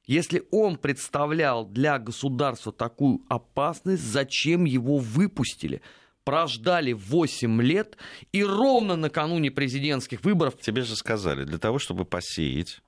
[0.07, 5.81] Если он представлял для государства такую опасность, зачем его выпустили?
[6.25, 7.97] Прождали 8 лет
[8.33, 10.59] и ровно накануне президентских выборов...
[10.61, 12.81] Тебе же сказали, для того, чтобы посеять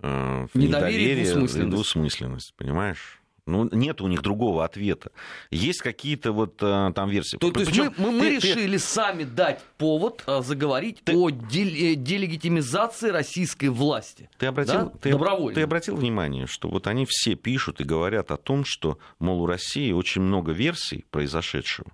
[0.00, 1.70] э, недоверие, недоверие двусмысленность.
[1.70, 3.19] двусмысленность, понимаешь?
[3.46, 5.10] Ну, нет у них другого ответа.
[5.50, 7.36] Есть какие-то вот а, там версии.
[7.36, 8.82] То, то есть мы, мы, мы ты, решили ты...
[8.82, 11.16] сами дать повод а, заговорить ты...
[11.16, 14.28] о де- делегитимизации российской власти.
[14.38, 14.92] Ты обратил, да?
[15.00, 15.54] ты, Добровольно.
[15.54, 19.46] Ты обратил внимание, что вот они все пишут и говорят о том, что, мол, у
[19.46, 21.90] России очень много версий произошедшего.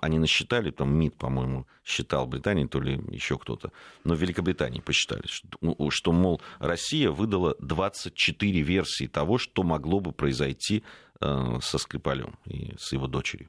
[0.00, 3.72] Они насчитали, там МИД, по-моему, считал Британии, то ли еще кто-то,
[4.04, 10.12] но в Великобритании посчитали, что, что, мол, Россия выдала 24 версии того, что могло бы
[10.12, 10.82] произойти
[11.20, 13.48] э, со Скрипалем и с его дочерью.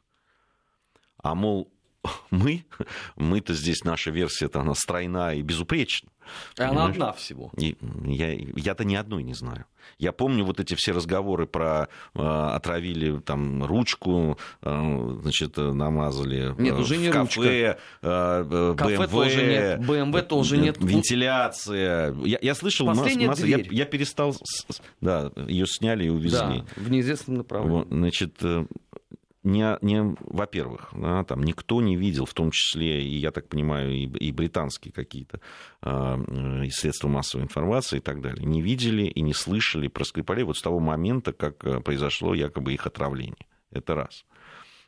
[1.18, 1.73] А, мол,
[2.32, 2.66] мы,
[3.16, 6.10] мы-то здесь, наша версия-то, она стройна и безупречна.
[6.58, 7.52] И она одна всего.
[7.58, 9.66] И я, я-то ни одной не знаю.
[9.98, 16.76] Я помню вот эти все разговоры про э, отравили там ручку, э, значит, намазали нет,
[16.76, 20.78] уже в не кафе, э, кафе BMW, тоже нет, BMW тоже нет.
[20.80, 22.16] Вентиляция.
[22.24, 24.36] Я, я слышал массу, массу я, я перестал,
[25.02, 26.64] да, ее сняли и увезли.
[26.64, 27.86] Да, в неизвестном направлении.
[27.90, 28.42] Значит,
[29.44, 33.92] не, не во-первых, да, там никто не видел, в том числе, и я так понимаю,
[33.92, 35.42] и, и британские какие-то
[35.82, 40.58] э, средства массовой информации и так далее, не видели и не слышали про Скрипалей вот
[40.58, 43.46] с того момента, как э, произошло якобы их отравление.
[43.72, 44.26] Это раз.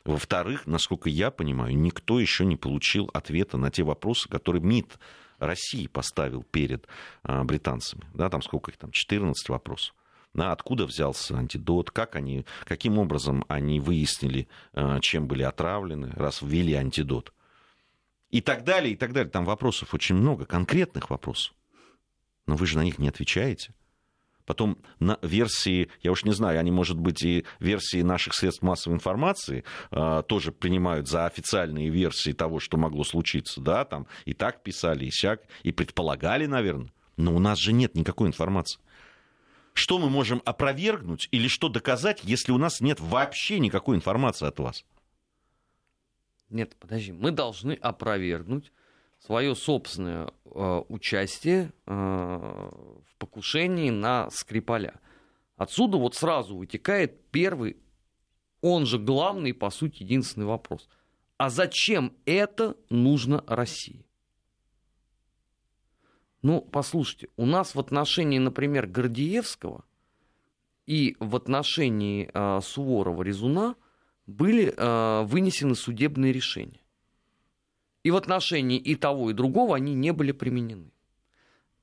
[0.04, 4.98] Во-вторых, насколько я понимаю, никто еще не получил ответа на те вопросы, которые МИД
[5.38, 6.86] России поставил перед
[7.24, 8.04] э, британцами.
[8.14, 9.94] Да, там сколько их там, 14 вопросов
[10.36, 16.42] да, откуда взялся антидот, как они, каким образом они выяснили, э, чем были отравлены, раз
[16.42, 17.32] ввели антидот.
[18.30, 19.30] И так далее, и так далее.
[19.30, 21.54] Там вопросов очень много, конкретных вопросов.
[22.46, 23.72] Но вы же на них не отвечаете.
[24.44, 28.94] Потом на версии, я уж не знаю, они, может быть, и версии наших средств массовой
[28.94, 33.62] информации э, тоже принимают за официальные версии того, что могло случиться.
[33.62, 36.92] Да, там и так писали, и сяк, и предполагали, наверное.
[37.16, 38.78] Но у нас же нет никакой информации.
[39.76, 44.58] Что мы можем опровергнуть или что доказать, если у нас нет вообще никакой информации от
[44.58, 44.86] вас?
[46.48, 48.72] Нет, подожди, мы должны опровергнуть
[49.20, 54.94] свое собственное э, участие э, в покушении на Скрипаля.
[55.58, 57.76] Отсюда вот сразу вытекает первый,
[58.62, 60.88] он же главный, по сути, единственный вопрос.
[61.36, 64.05] А зачем это нужно России?
[66.46, 69.84] Ну, послушайте, у нас в отношении, например, Гордеевского
[70.86, 73.74] и в отношении э, Суворова-Резуна
[74.28, 76.78] были э, вынесены судебные решения.
[78.04, 80.92] И в отношении и того, и другого они не были применены.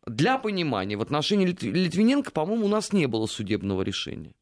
[0.05, 4.33] Для понимания, в отношении Литвиненко, по-моему, у нас не было судебного решения.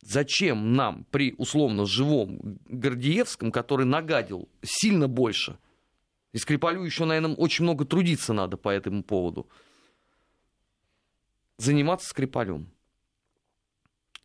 [0.00, 5.58] Зачем нам при условно живом Гордеевском, который нагадил сильно больше,
[6.34, 9.48] и Скрипалю еще, наверное, очень много трудиться надо по этому поводу.
[11.58, 12.68] Заниматься Скрипалем.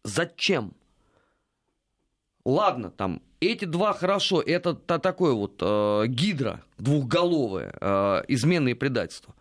[0.04, 0.74] Зачем?
[2.44, 8.74] Ладно, там эти два хорошо, это та, такое вот э, гидра двухголовое, э, измены и
[8.74, 9.36] предательство.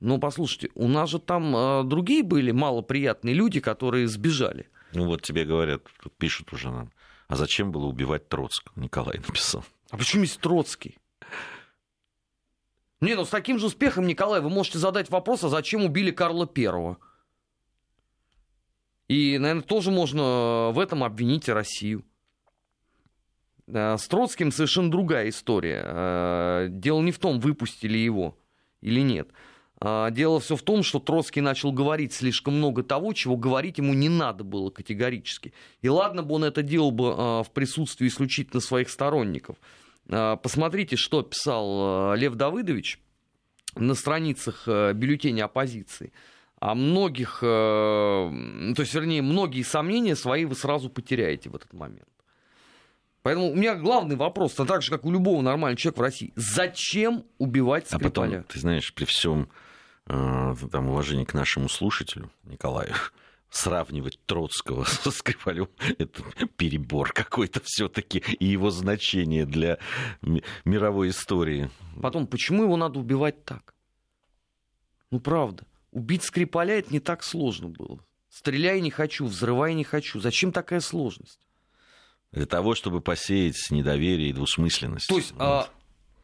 [0.00, 4.70] Но послушайте, у нас же там э, другие были малоприятные люди, которые сбежали.
[4.94, 5.82] Ну вот тебе говорят,
[6.16, 6.90] пишут уже нам,
[7.26, 9.62] а зачем было убивать Троцкого, Николай написал.
[9.90, 10.96] А почему есть Троцкий?
[13.00, 16.46] Не, ну с таким же успехом, Николай, вы можете задать вопрос, а зачем убили Карла
[16.46, 16.98] Первого?
[19.06, 22.04] И, наверное, тоже можно в этом обвинить Россию.
[23.66, 25.82] С Троцким совершенно другая история.
[25.84, 28.38] Э, дело не в том, выпустили его
[28.80, 29.28] или нет.
[29.80, 33.92] А, дело все в том, что Троцкий начал говорить слишком много того, чего говорить ему
[33.94, 35.52] не надо было категорически.
[35.82, 39.56] И ладно бы он это делал бы в присутствии исключительно своих сторонников.
[40.10, 43.00] А, посмотрите, что писал Лев Давыдович
[43.76, 46.12] на страницах бюллетеня оппозиции.
[46.60, 48.32] А многих, то
[48.76, 52.08] есть, вернее, многие сомнения свои вы сразу потеряете в этот момент.
[53.22, 56.32] Поэтому у меня главный вопрос, так же, как у любого нормального человека в России.
[56.34, 58.08] Зачем убивать Скрипаля?
[58.08, 59.48] А потом, ты знаешь, при всем
[60.08, 62.94] Э, там, уважение к нашему слушателю Николаю,
[63.50, 66.22] сравнивать Троцкого со Скрипалем, это
[66.56, 69.78] перебор какой-то все-таки, и его значение для
[70.64, 71.70] мировой истории.
[72.00, 73.74] Потом, почему его надо убивать так?
[75.10, 75.64] Ну, правда.
[75.90, 77.98] Убить Скрипаля это не так сложно было.
[78.28, 80.20] Стреляй не хочу, взрывай не хочу.
[80.20, 81.40] Зачем такая сложность?
[82.30, 85.08] Для того, чтобы посеять недоверие и двусмысленность.
[85.08, 85.40] То есть, вот.
[85.40, 85.70] а,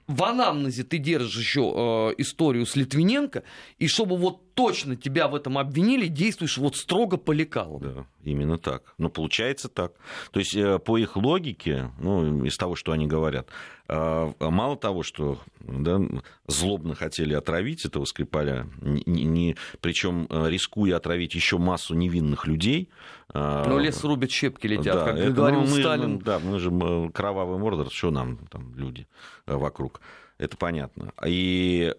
[0.06, 3.42] в анамнезе ты держишь еще э, историю с Литвиненко,
[3.78, 7.82] и чтобы вот точно тебя в этом обвинили, действуешь вот строго по лекалам.
[7.82, 8.94] Да, именно так.
[8.98, 9.92] Ну, получается так.
[10.30, 13.48] То есть, э, по их логике, ну, из того, что они говорят,
[13.88, 16.00] э, мало того, что да,
[16.46, 22.88] злобно хотели отравить этого Скрипаля, не, не, причем э, рискуя отравить еще массу невинных людей.
[23.32, 26.18] Но лес рубит, щепки летят, да, как это, говорил ну, мы, Сталин.
[26.20, 26.70] Да, мы же
[27.12, 29.08] кровавый мордор, что нам там люди
[29.46, 30.00] вокруг.
[30.38, 31.12] Это понятно.
[31.26, 31.92] И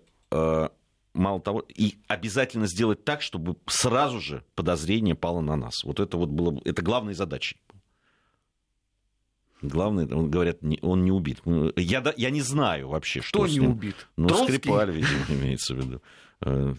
[1.15, 5.83] мало того, и обязательно сделать так, чтобы сразу же подозрение пало на нас.
[5.83, 7.57] Вот это вот было, это главной задачей.
[9.61, 11.41] Главное, он, говорят, он не убит.
[11.75, 13.71] Я, я не знаю вообще, что Кто не ним.
[13.71, 14.07] убит?
[14.17, 14.57] Ну, Троцкий?
[14.57, 16.01] Скрипаль, видимо, имеется в виду.
[16.41, 16.75] Э,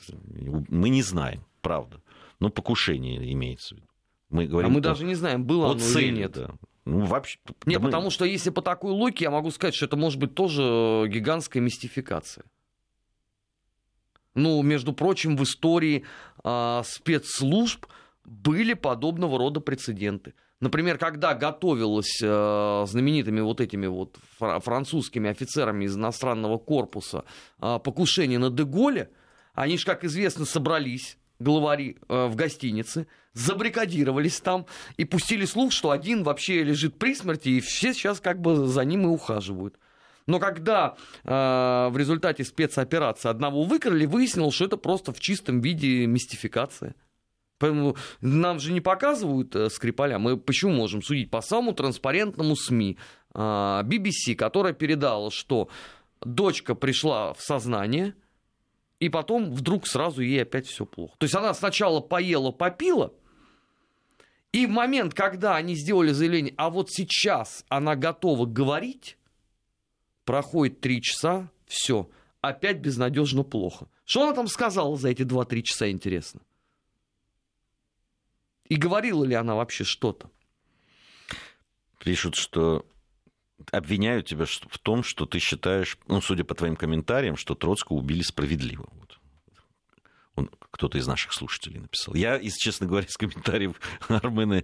[0.68, 2.00] мы не знаем, правда.
[2.38, 3.88] Но покушение имеется в виду.
[4.28, 6.32] Мы говорим, а мы даже не знаем, было оно цель, или нет.
[6.32, 6.50] Да.
[6.84, 8.10] Ну, вообще, нет, да потому мы...
[8.10, 12.44] что если по такой логике, я могу сказать, что это может быть тоже гигантская мистификация.
[14.36, 16.04] Ну, между прочим, в истории
[16.44, 17.86] э, спецслужб
[18.24, 20.34] были подобного рода прецеденты.
[20.60, 27.24] Например, когда готовилось э, знаменитыми вот этими вот французскими офицерами из иностранного корпуса
[27.60, 29.10] э, покушение на Деголе,
[29.54, 34.66] они же, как известно, собрались главари э, в гостинице, забрикадировались там
[34.98, 38.84] и пустили слух, что один вообще лежит при смерти, и все сейчас как бы за
[38.84, 39.78] ним и ухаживают.
[40.26, 46.06] Но когда э, в результате спецоперации одного выкрали, выяснилось, что это просто в чистом виде
[46.06, 46.94] мистификация.
[47.58, 50.18] Поэтому нам же не показывают э, Скрипаля.
[50.18, 51.30] Мы почему можем судить?
[51.30, 52.98] По самому транспарентному СМИ
[53.34, 55.68] э, BBC, которая передала, что
[56.20, 58.14] дочка пришла в сознание,
[58.98, 61.14] и потом вдруг сразу ей опять все плохо.
[61.18, 63.12] То есть она сначала поела, попила,
[64.52, 69.18] и в момент, когда они сделали заявление, а вот сейчас она готова говорить,
[70.26, 72.10] проходит три часа, все,
[72.42, 73.88] опять безнадежно плохо.
[74.04, 76.42] Что она там сказала за эти 2-3 часа, интересно?
[78.68, 80.30] И говорила ли она вообще что-то?
[82.00, 82.84] Пишут, что
[83.72, 88.22] обвиняют тебя в том, что ты считаешь, ну, судя по твоим комментариям, что Троцкого убили
[88.22, 88.88] справедливо.
[88.92, 89.18] Вот.
[90.34, 92.14] Он, кто-то из наших слушателей написал.
[92.14, 94.62] Я, если честно говоря, из комментариев Армена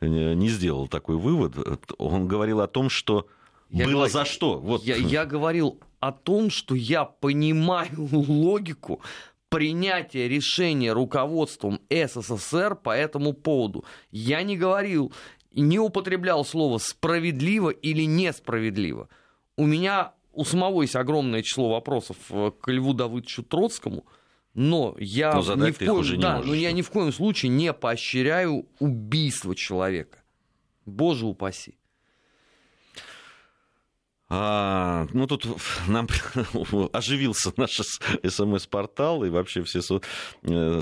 [0.00, 1.56] не сделал такой вывод.
[1.98, 3.28] Он говорил о том, что
[3.78, 4.10] я было говор...
[4.10, 4.58] за что?
[4.58, 4.84] Вот.
[4.84, 9.00] Я, я говорил о том, что я понимаю логику
[9.48, 13.84] принятия решения руководством СССР по этому поводу.
[14.10, 15.12] Я не говорил
[15.54, 19.08] не употреблял слово справедливо или несправедливо.
[19.56, 24.04] У меня у самого есть огромное число вопросов э, к Льву Давыдовичу Троцкому,
[24.52, 28.66] но я, но ни в коем, да, но я ни в коем случае не поощряю
[28.78, 30.22] убийство человека.
[30.86, 31.78] Боже упаси.
[34.30, 35.46] А, ну, тут
[35.88, 36.08] нам
[36.92, 37.78] оживился наш
[38.26, 40.00] СМС-портал и вообще все со,
[40.42, 40.80] э,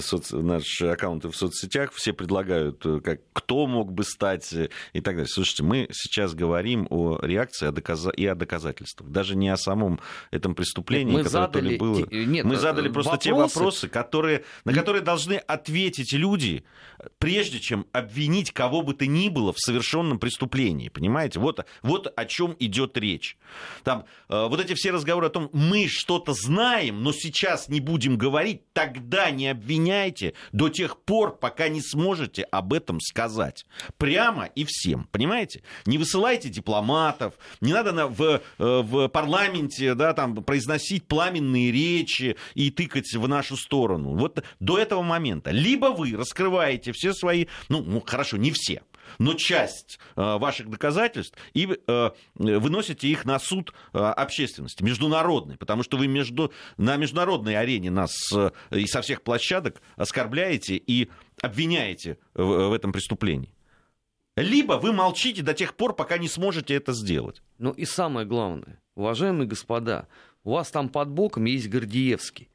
[0.00, 1.92] соц, наши аккаунты в соцсетях.
[1.94, 5.28] Все предлагают, э, как, кто мог бы стать э, и так далее.
[5.28, 8.10] Слушайте, мы сейчас говорим о реакции о доказа...
[8.10, 9.08] и о доказательствах.
[9.10, 10.00] Даже не о самом
[10.32, 11.76] этом преступлении, Нет, мы которое задали...
[11.76, 12.06] было.
[12.10, 13.24] Нет, мы задали просто вопросы...
[13.24, 14.44] те вопросы, которые...
[14.64, 16.64] на которые должны ответить люди,
[17.18, 20.88] прежде чем обвинить кого бы то ни было в совершенном преступлении.
[20.88, 21.38] Понимаете?
[21.38, 23.36] Вот, вот о чем идет идет речь.
[23.84, 28.16] Там э, вот эти все разговоры о том, мы что-то знаем, но сейчас не будем
[28.16, 33.66] говорить, тогда не обвиняйте до тех пор, пока не сможете об этом сказать.
[33.96, 35.62] Прямо и всем, понимаете?
[35.86, 42.36] Не высылайте дипломатов, не надо на, в, э, в парламенте да, там, произносить пламенные речи
[42.54, 44.16] и тыкать в нашу сторону.
[44.16, 45.50] Вот до этого момента.
[45.50, 48.82] Либо вы раскрываете все свои, ну, ну хорошо, не все,
[49.18, 55.82] но часть э, ваших доказательств и э, выносите их на суд э, общественности, международный, потому
[55.82, 58.12] что вы между, на международной арене нас
[58.70, 63.52] и со всех площадок оскорбляете и обвиняете в, этом преступлении.
[64.36, 67.42] Либо вы молчите до тех пор, пока не сможете это сделать.
[67.58, 70.08] Ну и самое главное, уважаемые господа,
[70.44, 72.48] у вас там под боком есть Гордеевский.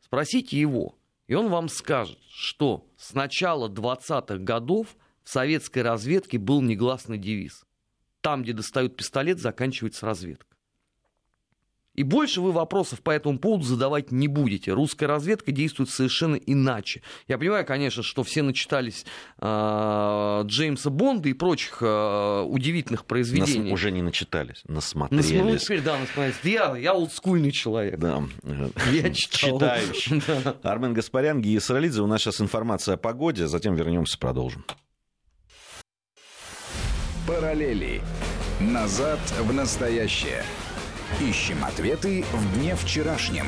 [0.00, 0.94] Спросите его,
[1.26, 4.96] и он вам скажет, что с начала 20-х годов
[5.26, 7.64] в советской разведке был негласный девиз.
[8.20, 10.46] Там, где достают пистолет, заканчивается разведка.
[11.94, 14.72] И больше вы вопросов по этому поводу задавать не будете.
[14.72, 17.02] Русская разведка действует совершенно иначе.
[17.26, 19.04] Я понимаю, конечно, что все начитались
[19.40, 23.70] э, Джеймса Бонда и прочих э, удивительных произведений.
[23.70, 25.30] Нас уже не начитались, насмотрелись.
[25.32, 26.36] Насмотрелись, да, насмотрелись.
[26.44, 27.98] Я, я олдскульный человек.
[27.98, 28.22] Да.
[28.92, 29.58] Я читал.
[29.58, 30.22] Читающий.
[30.44, 30.54] да.
[30.62, 32.02] Армен Гаспарян, Гия Саралидзе.
[32.02, 34.64] У нас сейчас информация о погоде, затем вернемся, продолжим.
[37.26, 38.02] Параллели.
[38.60, 40.44] Назад в настоящее.
[41.20, 43.46] Ищем ответы в дне вчерашнем.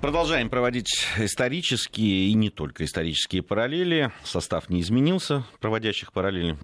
[0.00, 4.12] Продолжаем проводить исторические и не только исторические параллели.
[4.22, 6.56] Состав не изменился проводящих параллели.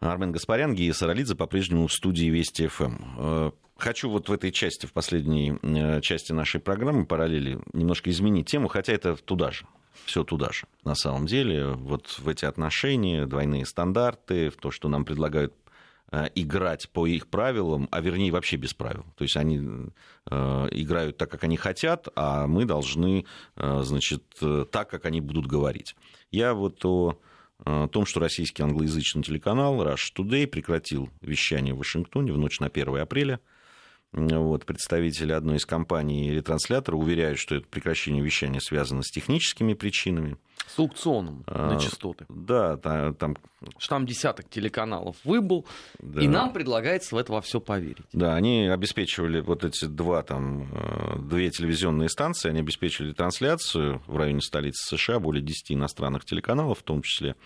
[0.00, 2.96] Армен Гаспарян, Гия Саралидзе по-прежнему в студии Вести ФМ.
[3.16, 8.46] Э, хочу вот в этой части, в последней э, части нашей программы параллели немножко изменить
[8.46, 9.64] тему, хотя это туда же.
[10.04, 10.66] Все туда же.
[10.84, 15.54] На самом деле, вот в эти отношения, двойные стандарты, в то, что нам предлагают
[16.10, 19.04] Э, играть по их правилам, а вернее вообще без правил.
[19.16, 19.60] То есть они
[20.30, 23.26] э, играют так, как они хотят, а мы должны,
[23.56, 24.22] э, значит,
[24.70, 25.96] так, как они будут говорить.
[26.30, 27.18] Я вот о
[27.90, 32.98] том, что российский англоязычный телеканал Rush Today прекратил вещание в Вашингтоне в ночь на 1
[32.98, 33.40] апреля–
[34.12, 40.38] вот, представители одной из компаний ретранслятора уверяют, что это прекращение вещания связано с техническими причинами.
[40.66, 42.24] С аукционом а, на частоты.
[42.28, 43.14] Да, там...
[43.14, 43.36] там...
[43.78, 45.66] Что там десяток телеканалов выбыл,
[45.98, 46.22] да.
[46.22, 48.06] и нам предлагается в это во все поверить.
[48.12, 54.16] Да, они обеспечивали вот эти два, там, э, две телевизионные станции, они обеспечивали трансляцию в
[54.16, 57.36] районе столицы США, более 10 иностранных телеканалов, в том числе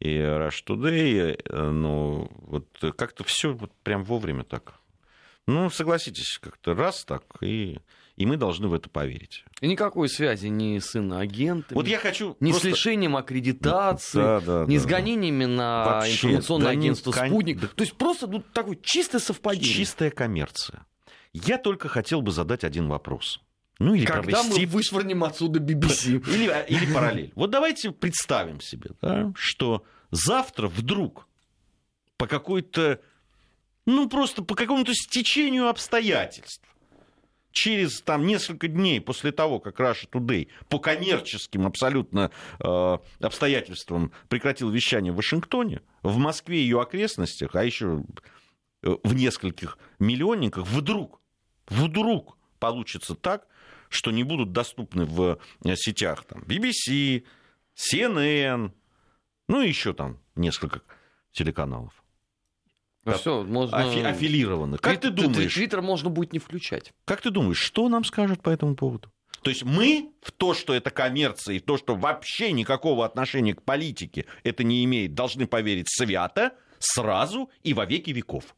[0.00, 4.74] и Rush Today, но вот как-то все вот прям вовремя так
[5.46, 7.78] ну, согласитесь, как-то раз так, и,
[8.16, 9.44] и мы должны в это поверить.
[9.60, 12.68] И никакой связи ни с иноагентами, вот я хочу ни просто...
[12.68, 17.28] с лишением аккредитации, да, да, ни да, с гонениями на Вообще, информационное да агентство не...
[17.28, 17.60] «Спутник».
[17.60, 17.66] Да.
[17.68, 19.74] То есть просто ну, такое чистое совпадение.
[19.74, 20.86] Чистая коммерция.
[21.32, 23.40] Я только хотел бы задать один вопрос.
[23.80, 24.66] Ну, или Когда провести...
[24.66, 26.24] мы вышвырнем отсюда BBC.
[26.32, 27.32] Или, или параллель.
[27.34, 31.26] Вот давайте представим себе, да, что завтра вдруг
[32.16, 33.00] по какой-то
[33.86, 36.62] ну, просто по какому-то стечению обстоятельств.
[37.52, 44.70] Через там, несколько дней после того, как Russia Today по коммерческим абсолютно э, обстоятельствам прекратил
[44.70, 48.02] вещание в Вашингтоне, в Москве и ее окрестностях, а еще
[48.82, 51.20] э, в нескольких миллионниках, вдруг,
[51.68, 53.46] вдруг получится так,
[53.88, 57.24] что не будут доступны в э, сетях там, BBC,
[57.76, 58.72] CNN,
[59.48, 60.82] ну и еще там несколько
[61.30, 62.03] телеканалов.
[63.04, 63.76] Ну, все, можно...
[63.76, 64.80] Афи- аффилированных.
[64.80, 65.52] Как ты думаешь?
[65.52, 66.92] Твиттер можно будет не включать.
[67.04, 69.10] Как ты думаешь, что нам скажут по этому поводу?
[69.42, 73.54] То есть мы в то, что это коммерция, и в то, что вообще никакого отношения
[73.54, 78.56] к политике это не имеет, должны поверить свято, сразу и во веки веков.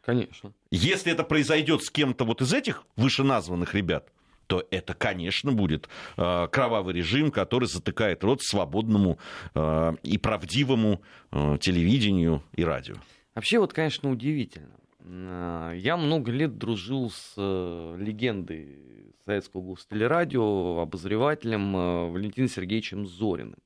[0.00, 0.54] Конечно.
[0.70, 4.08] Если это произойдет с кем-то вот из этих вышеназванных ребят,
[4.46, 9.18] то это, конечно, будет э, кровавый режим, который затыкает рот свободному
[9.54, 12.94] э, и правдивому э, телевидению и радио.
[13.38, 14.74] Вообще, вот, конечно, удивительно.
[14.98, 23.60] А, я много лет дружил с э, легендой советского гостелерадио, обозревателем э, Валентином Сергеевичем Зориным.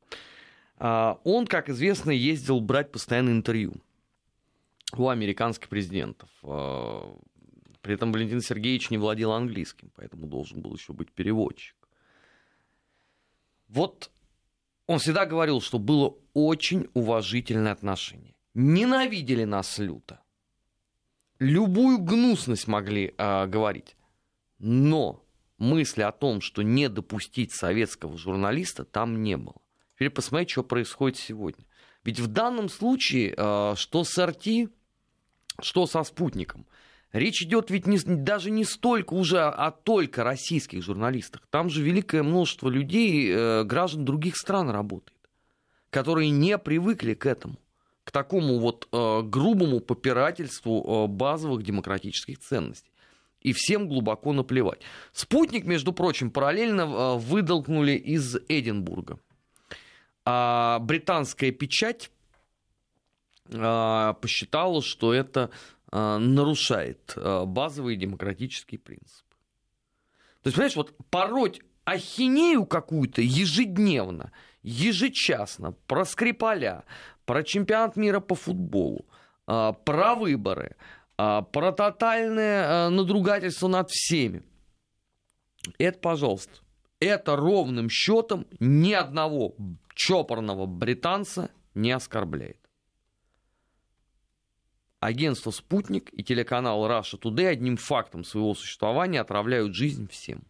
[0.76, 3.72] А, он, как известно, ездил брать постоянно интервью
[4.94, 6.28] у американских президентов.
[6.42, 7.16] А,
[7.80, 11.76] при этом Валентин Сергеевич не владел английским, поэтому должен был еще быть переводчик.
[13.68, 14.10] Вот
[14.86, 20.20] он всегда говорил, что было очень уважительное отношение ненавидели нас люто.
[21.38, 23.96] Любую гнусность могли э, говорить.
[24.59, 25.24] Но
[25.59, 29.57] мысли о том, что не допустить советского журналиста, там не было.
[29.94, 31.64] Теперь посмотрите, что происходит сегодня.
[32.05, 34.70] Ведь в данном случае, э, что с РТ,
[35.61, 36.66] что со спутником,
[37.12, 41.46] речь идет ведь не, даже не столько уже о только российских журналистах.
[41.50, 45.18] Там же великое множество людей, э, граждан других стран работает,
[45.90, 47.57] которые не привыкли к этому
[48.05, 52.90] к такому вот э, грубому попирательству э, базовых демократических ценностей.
[53.40, 54.80] И всем глубоко наплевать.
[55.12, 59.18] Спутник, между прочим, параллельно э, выдолкнули из Эдинбурга.
[60.24, 62.11] А британская печать
[63.55, 65.50] а, посчитала, что это
[65.90, 69.36] а, нарушает а, базовые демократические принципы.
[70.42, 74.32] То есть, понимаешь, вот пороть ахинею какую-то ежедневно,
[74.62, 76.84] ежечасно про Скрипаля,
[77.24, 79.06] про чемпионат мира по футболу,
[79.46, 80.76] про выборы,
[81.16, 84.42] про тотальное надругательство над всеми.
[85.78, 86.60] Это, пожалуйста,
[87.00, 89.54] это ровным счетом ни одного
[89.94, 92.62] чопорного британца не оскорбляет
[95.02, 100.44] агентство «Спутник» и телеканал «Раша Today» одним фактом своего существования отравляют жизнь всем.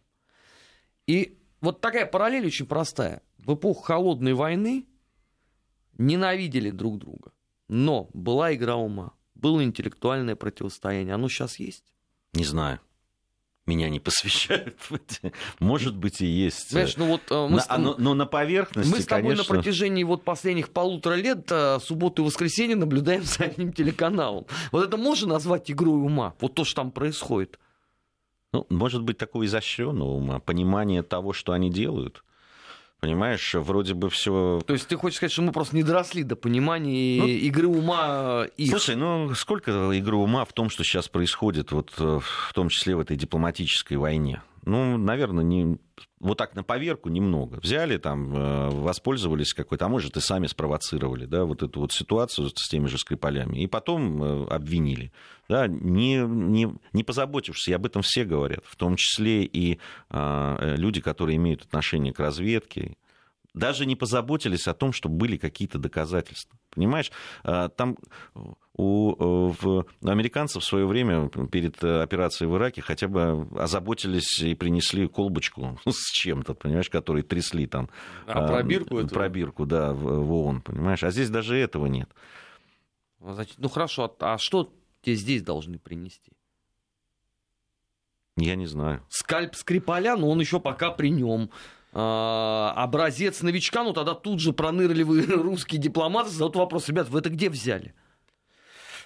[1.07, 3.21] И вот такая параллель очень простая.
[3.37, 4.85] В эпоху холодной войны
[5.97, 7.31] ненавидели друг друга.
[7.67, 11.15] Но была игра ума, было интеллектуальное противостояние.
[11.15, 11.85] Оно сейчас есть?
[12.33, 12.79] Не знаю
[13.65, 14.77] меня не посвящают.
[15.59, 16.69] Может быть, и есть.
[16.69, 17.77] Знаешь, ну вот э, мы на, с...
[17.77, 19.43] но, но на поверхности, Мы с тобой конечно...
[19.43, 24.45] на протяжении вот последних полутора лет э, субботу и воскресенье наблюдаем за одним телеканалом.
[24.71, 26.33] Вот это можно назвать игрой ума?
[26.39, 27.57] Вот то, что там происходит.
[28.53, 32.23] Ну, может быть, такого изощренного ума, понимание того, что они делают.
[32.99, 34.61] Понимаешь, вроде бы все.
[34.65, 38.45] То есть ты хочешь сказать, что мы просто не доросли до понимания ну, игры ума
[38.55, 38.69] их?
[38.69, 42.95] Слушай, ну сколько игры ума в том, что сейчас происходит, вот э, в том числе
[42.95, 44.41] в этой дипломатической войне?
[44.65, 45.77] Ну, наверное, не,
[46.19, 47.59] вот так на поверку немного.
[47.61, 52.49] Взяли там, э, воспользовались какой-то, а может и сами спровоцировали, да, вот эту вот ситуацию
[52.49, 55.11] с теми же Скрипалями, и потом э, обвинили,
[55.49, 60.75] да, не, не, не позаботившись, и об этом все говорят, в том числе и а,
[60.77, 62.95] люди, которые имеют отношение к разведке,
[63.53, 66.57] даже не позаботились о том, чтобы были какие-то доказательства.
[66.71, 67.11] Понимаешь,
[67.43, 67.97] а, там
[68.75, 74.55] у э, в, американцев в свое время перед операцией в Ираке хотя бы озаботились и
[74.55, 77.89] принесли колбочку с чем-то, понимаешь, которые трясли там.
[78.25, 81.03] А, пробирку а, Пробирку, да, в, в ООН, понимаешь.
[81.03, 82.09] А здесь даже этого нет.
[83.19, 86.31] Значит, ну хорошо, а что тебе здесь должны принести?
[88.35, 89.03] Я не знаю.
[89.09, 91.51] Скальп Скрипаля, но он еще пока при нем.
[91.95, 97.29] А, образец новичка, ну тогда тут же пронырливые русские дипломаты задают вопрос, ребят, вы это
[97.29, 97.93] где взяли?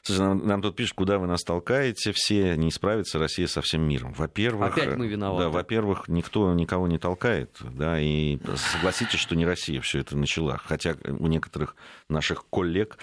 [0.04, 3.82] Слушай, нам, нам тут пишут, куда вы нас толкаете, все не справится Россия со всем
[3.82, 4.14] миром.
[4.14, 5.44] Во-первых, Опять мы виноваты.
[5.44, 10.58] Да, во-первых, никто никого не толкает, да, и согласитесь, что не Россия все это начала,
[10.58, 11.76] хотя у некоторых
[12.08, 12.98] наших коллег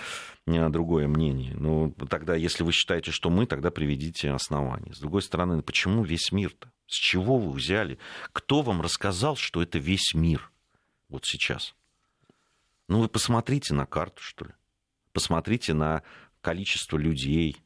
[0.47, 1.55] другое мнение.
[1.55, 4.92] Ну, тогда, если вы считаете, что мы, тогда приведите основания.
[4.92, 6.70] С другой стороны, почему весь мир-то?
[6.86, 7.99] С чего вы взяли?
[8.32, 10.51] Кто вам рассказал, что это весь мир
[11.09, 11.74] вот сейчас?
[12.88, 14.53] Ну, вы посмотрите на карту, что ли.
[15.12, 16.03] Посмотрите на
[16.42, 17.63] количество людей,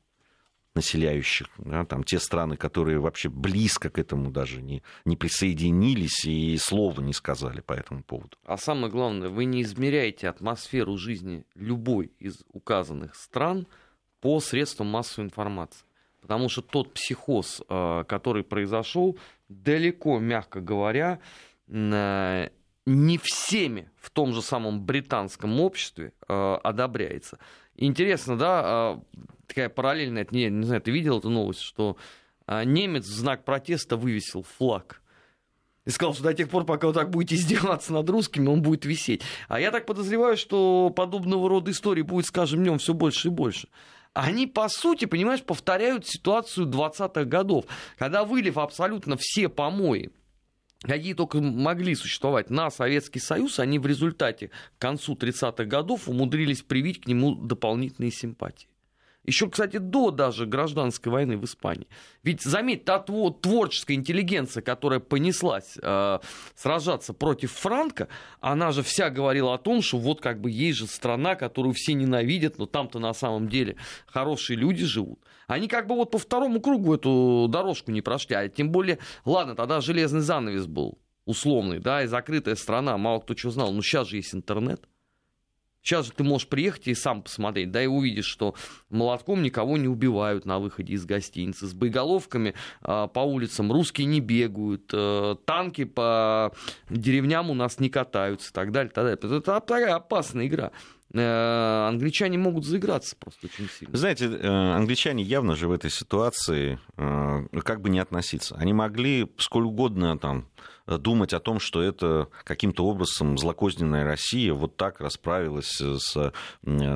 [0.79, 6.57] населяющих, да, там те страны, которые вообще близко к этому даже не, не присоединились и
[6.57, 8.37] слова не сказали по этому поводу.
[8.45, 13.67] А самое главное, вы не измеряете атмосферу жизни любой из указанных стран
[14.21, 15.85] по средствам массовой информации.
[16.21, 19.19] Потому что тот психоз, э, который произошел,
[19.49, 21.19] далеко, мягко говоря,
[21.67, 22.49] э,
[22.87, 27.39] не всеми в том же самом британском обществе э, одобряется.
[27.79, 29.01] Интересно, да,
[29.47, 31.97] такая параллельная, не, не знаю, ты видел эту новость, что
[32.47, 35.01] немец в знак протеста вывесил флаг.
[35.87, 38.85] И сказал, что до тех пор, пока вы так будете издеваться над русскими, он будет
[38.85, 39.23] висеть.
[39.49, 43.31] А я так подозреваю, что подобного рода истории будет с каждым днем все больше и
[43.31, 43.69] больше
[44.19, 47.67] они, по сути, понимаешь, повторяют ситуацию 20-х годов,
[47.99, 50.11] когда вылив абсолютно все помои
[50.81, 56.63] какие только могли существовать на Советский Союз, они в результате к концу 30-х годов умудрились
[56.63, 58.69] привить к нему дополнительные симпатии.
[59.29, 61.87] Еще, кстати, до даже гражданской войны в Испании.
[62.23, 66.19] Ведь, заметь, та творческая интеллигенция, которая понеслась э,
[66.55, 68.09] сражаться против Франка,
[68.41, 71.93] она же вся говорила о том, что вот как бы есть же страна, которую все
[71.93, 73.77] ненавидят, но там-то на самом деле
[74.07, 75.19] хорошие люди живут.
[75.47, 79.55] Они как бы вот по второму кругу эту дорожку не прошли, а тем более, ладно,
[79.55, 84.09] тогда железный занавес был условный, да, и закрытая страна, мало кто что знал, но сейчас
[84.09, 84.89] же есть интернет–
[85.89, 88.55] Сейчас же ты можешь приехать и сам посмотреть, да, и увидишь, что
[88.91, 91.67] молотком никого не убивают на выходе из гостиницы.
[91.67, 96.53] С боеголовками э, по улицам русские не бегают, э, танки по
[96.91, 98.93] деревням у нас не катаются и так далее.
[98.93, 99.15] Так далее.
[99.15, 100.73] Это такая опасная игра
[101.15, 103.97] англичане могут заиграться просто очень сильно.
[103.97, 108.57] Знаете, э, англичане явно же в этой ситуации как бы не относиться.
[108.57, 110.47] Они могли сколь угодно там
[110.87, 116.33] думать о том, что это каким-то образом злокозненная Россия вот так расправилась с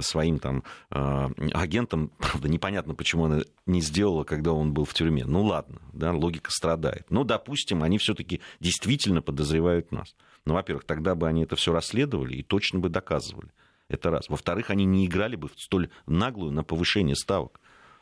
[0.01, 2.11] своим там э, агентом.
[2.19, 5.25] Правда, непонятно, почему она не сделала, когда он был в тюрьме.
[5.25, 7.11] Ну ладно, да, логика страдает.
[7.11, 10.15] Но, допустим, они все-таки действительно подозревают нас.
[10.45, 13.51] Ну, во-первых, тогда бы они это все расследовали и точно бы доказывали.
[13.93, 14.31] Это раз.
[14.31, 17.61] Во-вторых, они не играли бы в столь наглую на повышение ставок,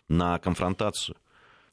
[0.09, 1.16] на конфронтацию.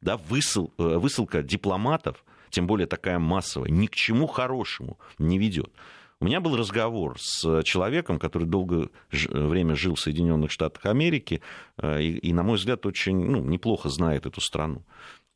[0.01, 5.72] Да, высыл, э, высылка дипломатов, тем более такая массовая, ни к чему хорошему не ведет.
[6.20, 11.43] У меня был разговор с человеком, который долгое время жил в Соединенных Штатах Америки
[11.78, 14.84] э, и, и на мой взгляд, очень ну, неплохо знает эту страну.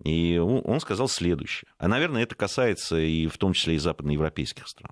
[0.03, 1.69] И он сказал следующее.
[1.77, 4.89] А, наверное, это касается и в том числе и западноевропейских стран.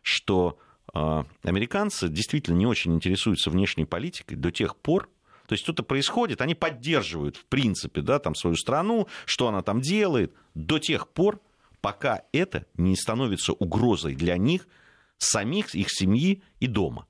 [0.00, 5.10] Что э, американцы действительно не очень интересуются внешней политикой до тех пор,
[5.46, 9.80] то есть что-то происходит, они поддерживают, в принципе, да, там свою страну, что она там
[9.80, 11.40] делает, до тех пор,
[11.80, 14.68] пока это не становится угрозой для них,
[15.16, 17.06] самих, их семьи и дома.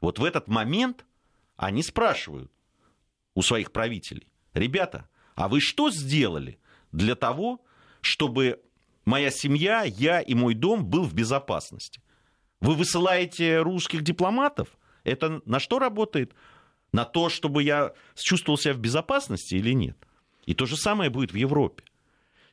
[0.00, 1.04] Вот в этот момент
[1.56, 2.50] они спрашивают
[3.34, 6.58] у своих правителей, ребята, а вы что сделали
[6.92, 7.62] для того,
[8.00, 8.60] чтобы
[9.04, 12.02] моя семья, я и мой дом был в безопасности?
[12.62, 14.68] Вы высылаете русских дипломатов?
[15.02, 16.32] Это на что работает?
[16.92, 19.98] На то, чтобы я чувствовал себя в безопасности или нет?
[20.46, 21.82] И то же самое будет в Европе.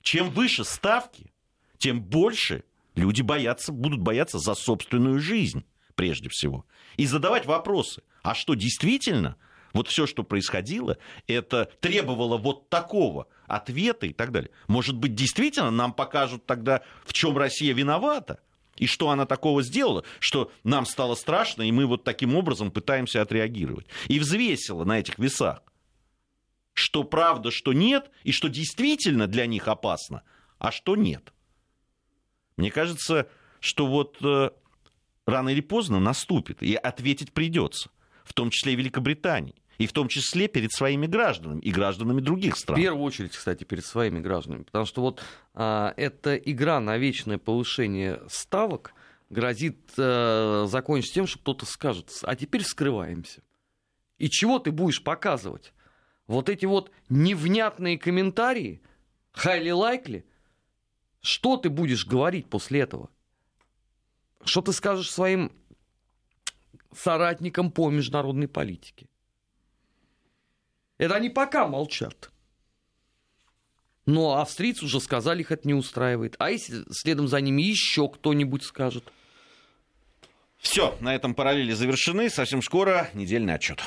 [0.01, 1.31] Чем выше ставки,
[1.77, 2.63] тем больше
[2.95, 6.65] люди боятся, будут бояться за собственную жизнь, прежде всего.
[6.97, 8.01] И задавать вопросы.
[8.23, 9.35] А что действительно
[9.73, 10.97] вот все, что происходило,
[11.27, 14.49] это требовало вот такого ответа и так далее.
[14.67, 18.39] Может быть, действительно нам покажут тогда, в чем Россия виновата?
[18.79, 23.21] И что она такого сделала, что нам стало страшно, и мы вот таким образом пытаемся
[23.21, 23.85] отреагировать.
[24.07, 25.61] И взвесила на этих весах,
[26.73, 30.23] что правда, что нет, и что действительно для них опасно,
[30.57, 31.33] а что нет.
[32.57, 33.27] Мне кажется,
[33.59, 34.49] что вот э,
[35.25, 37.89] рано или поздно наступит, и ответить придется,
[38.23, 42.57] в том числе и Великобритании и в том числе перед своими гражданами и гражданами других
[42.57, 42.77] стран.
[42.77, 45.23] В первую очередь, кстати, перед своими гражданами, потому что вот
[45.53, 48.93] а, эта игра на вечное повышение ставок
[49.29, 53.41] грозит а, закончиться тем, что кто-то скажет, а теперь скрываемся.
[54.17, 55.73] И чего ты будешь показывать?
[56.27, 58.81] Вот эти вот невнятные комментарии,
[59.33, 60.25] highly likely,
[61.21, 63.09] что ты будешь говорить после этого?
[64.43, 65.53] Что ты скажешь своим
[66.93, 69.08] соратникам по международной политике?
[70.99, 72.29] Это они пока молчат.
[74.05, 76.35] Но австрийцы уже сказали, их это не устраивает.
[76.39, 79.11] А если следом за ними еще кто-нибудь скажет?
[80.57, 82.29] Все, на этом параллели завершены.
[82.29, 83.81] Совсем скоро недельный отчет.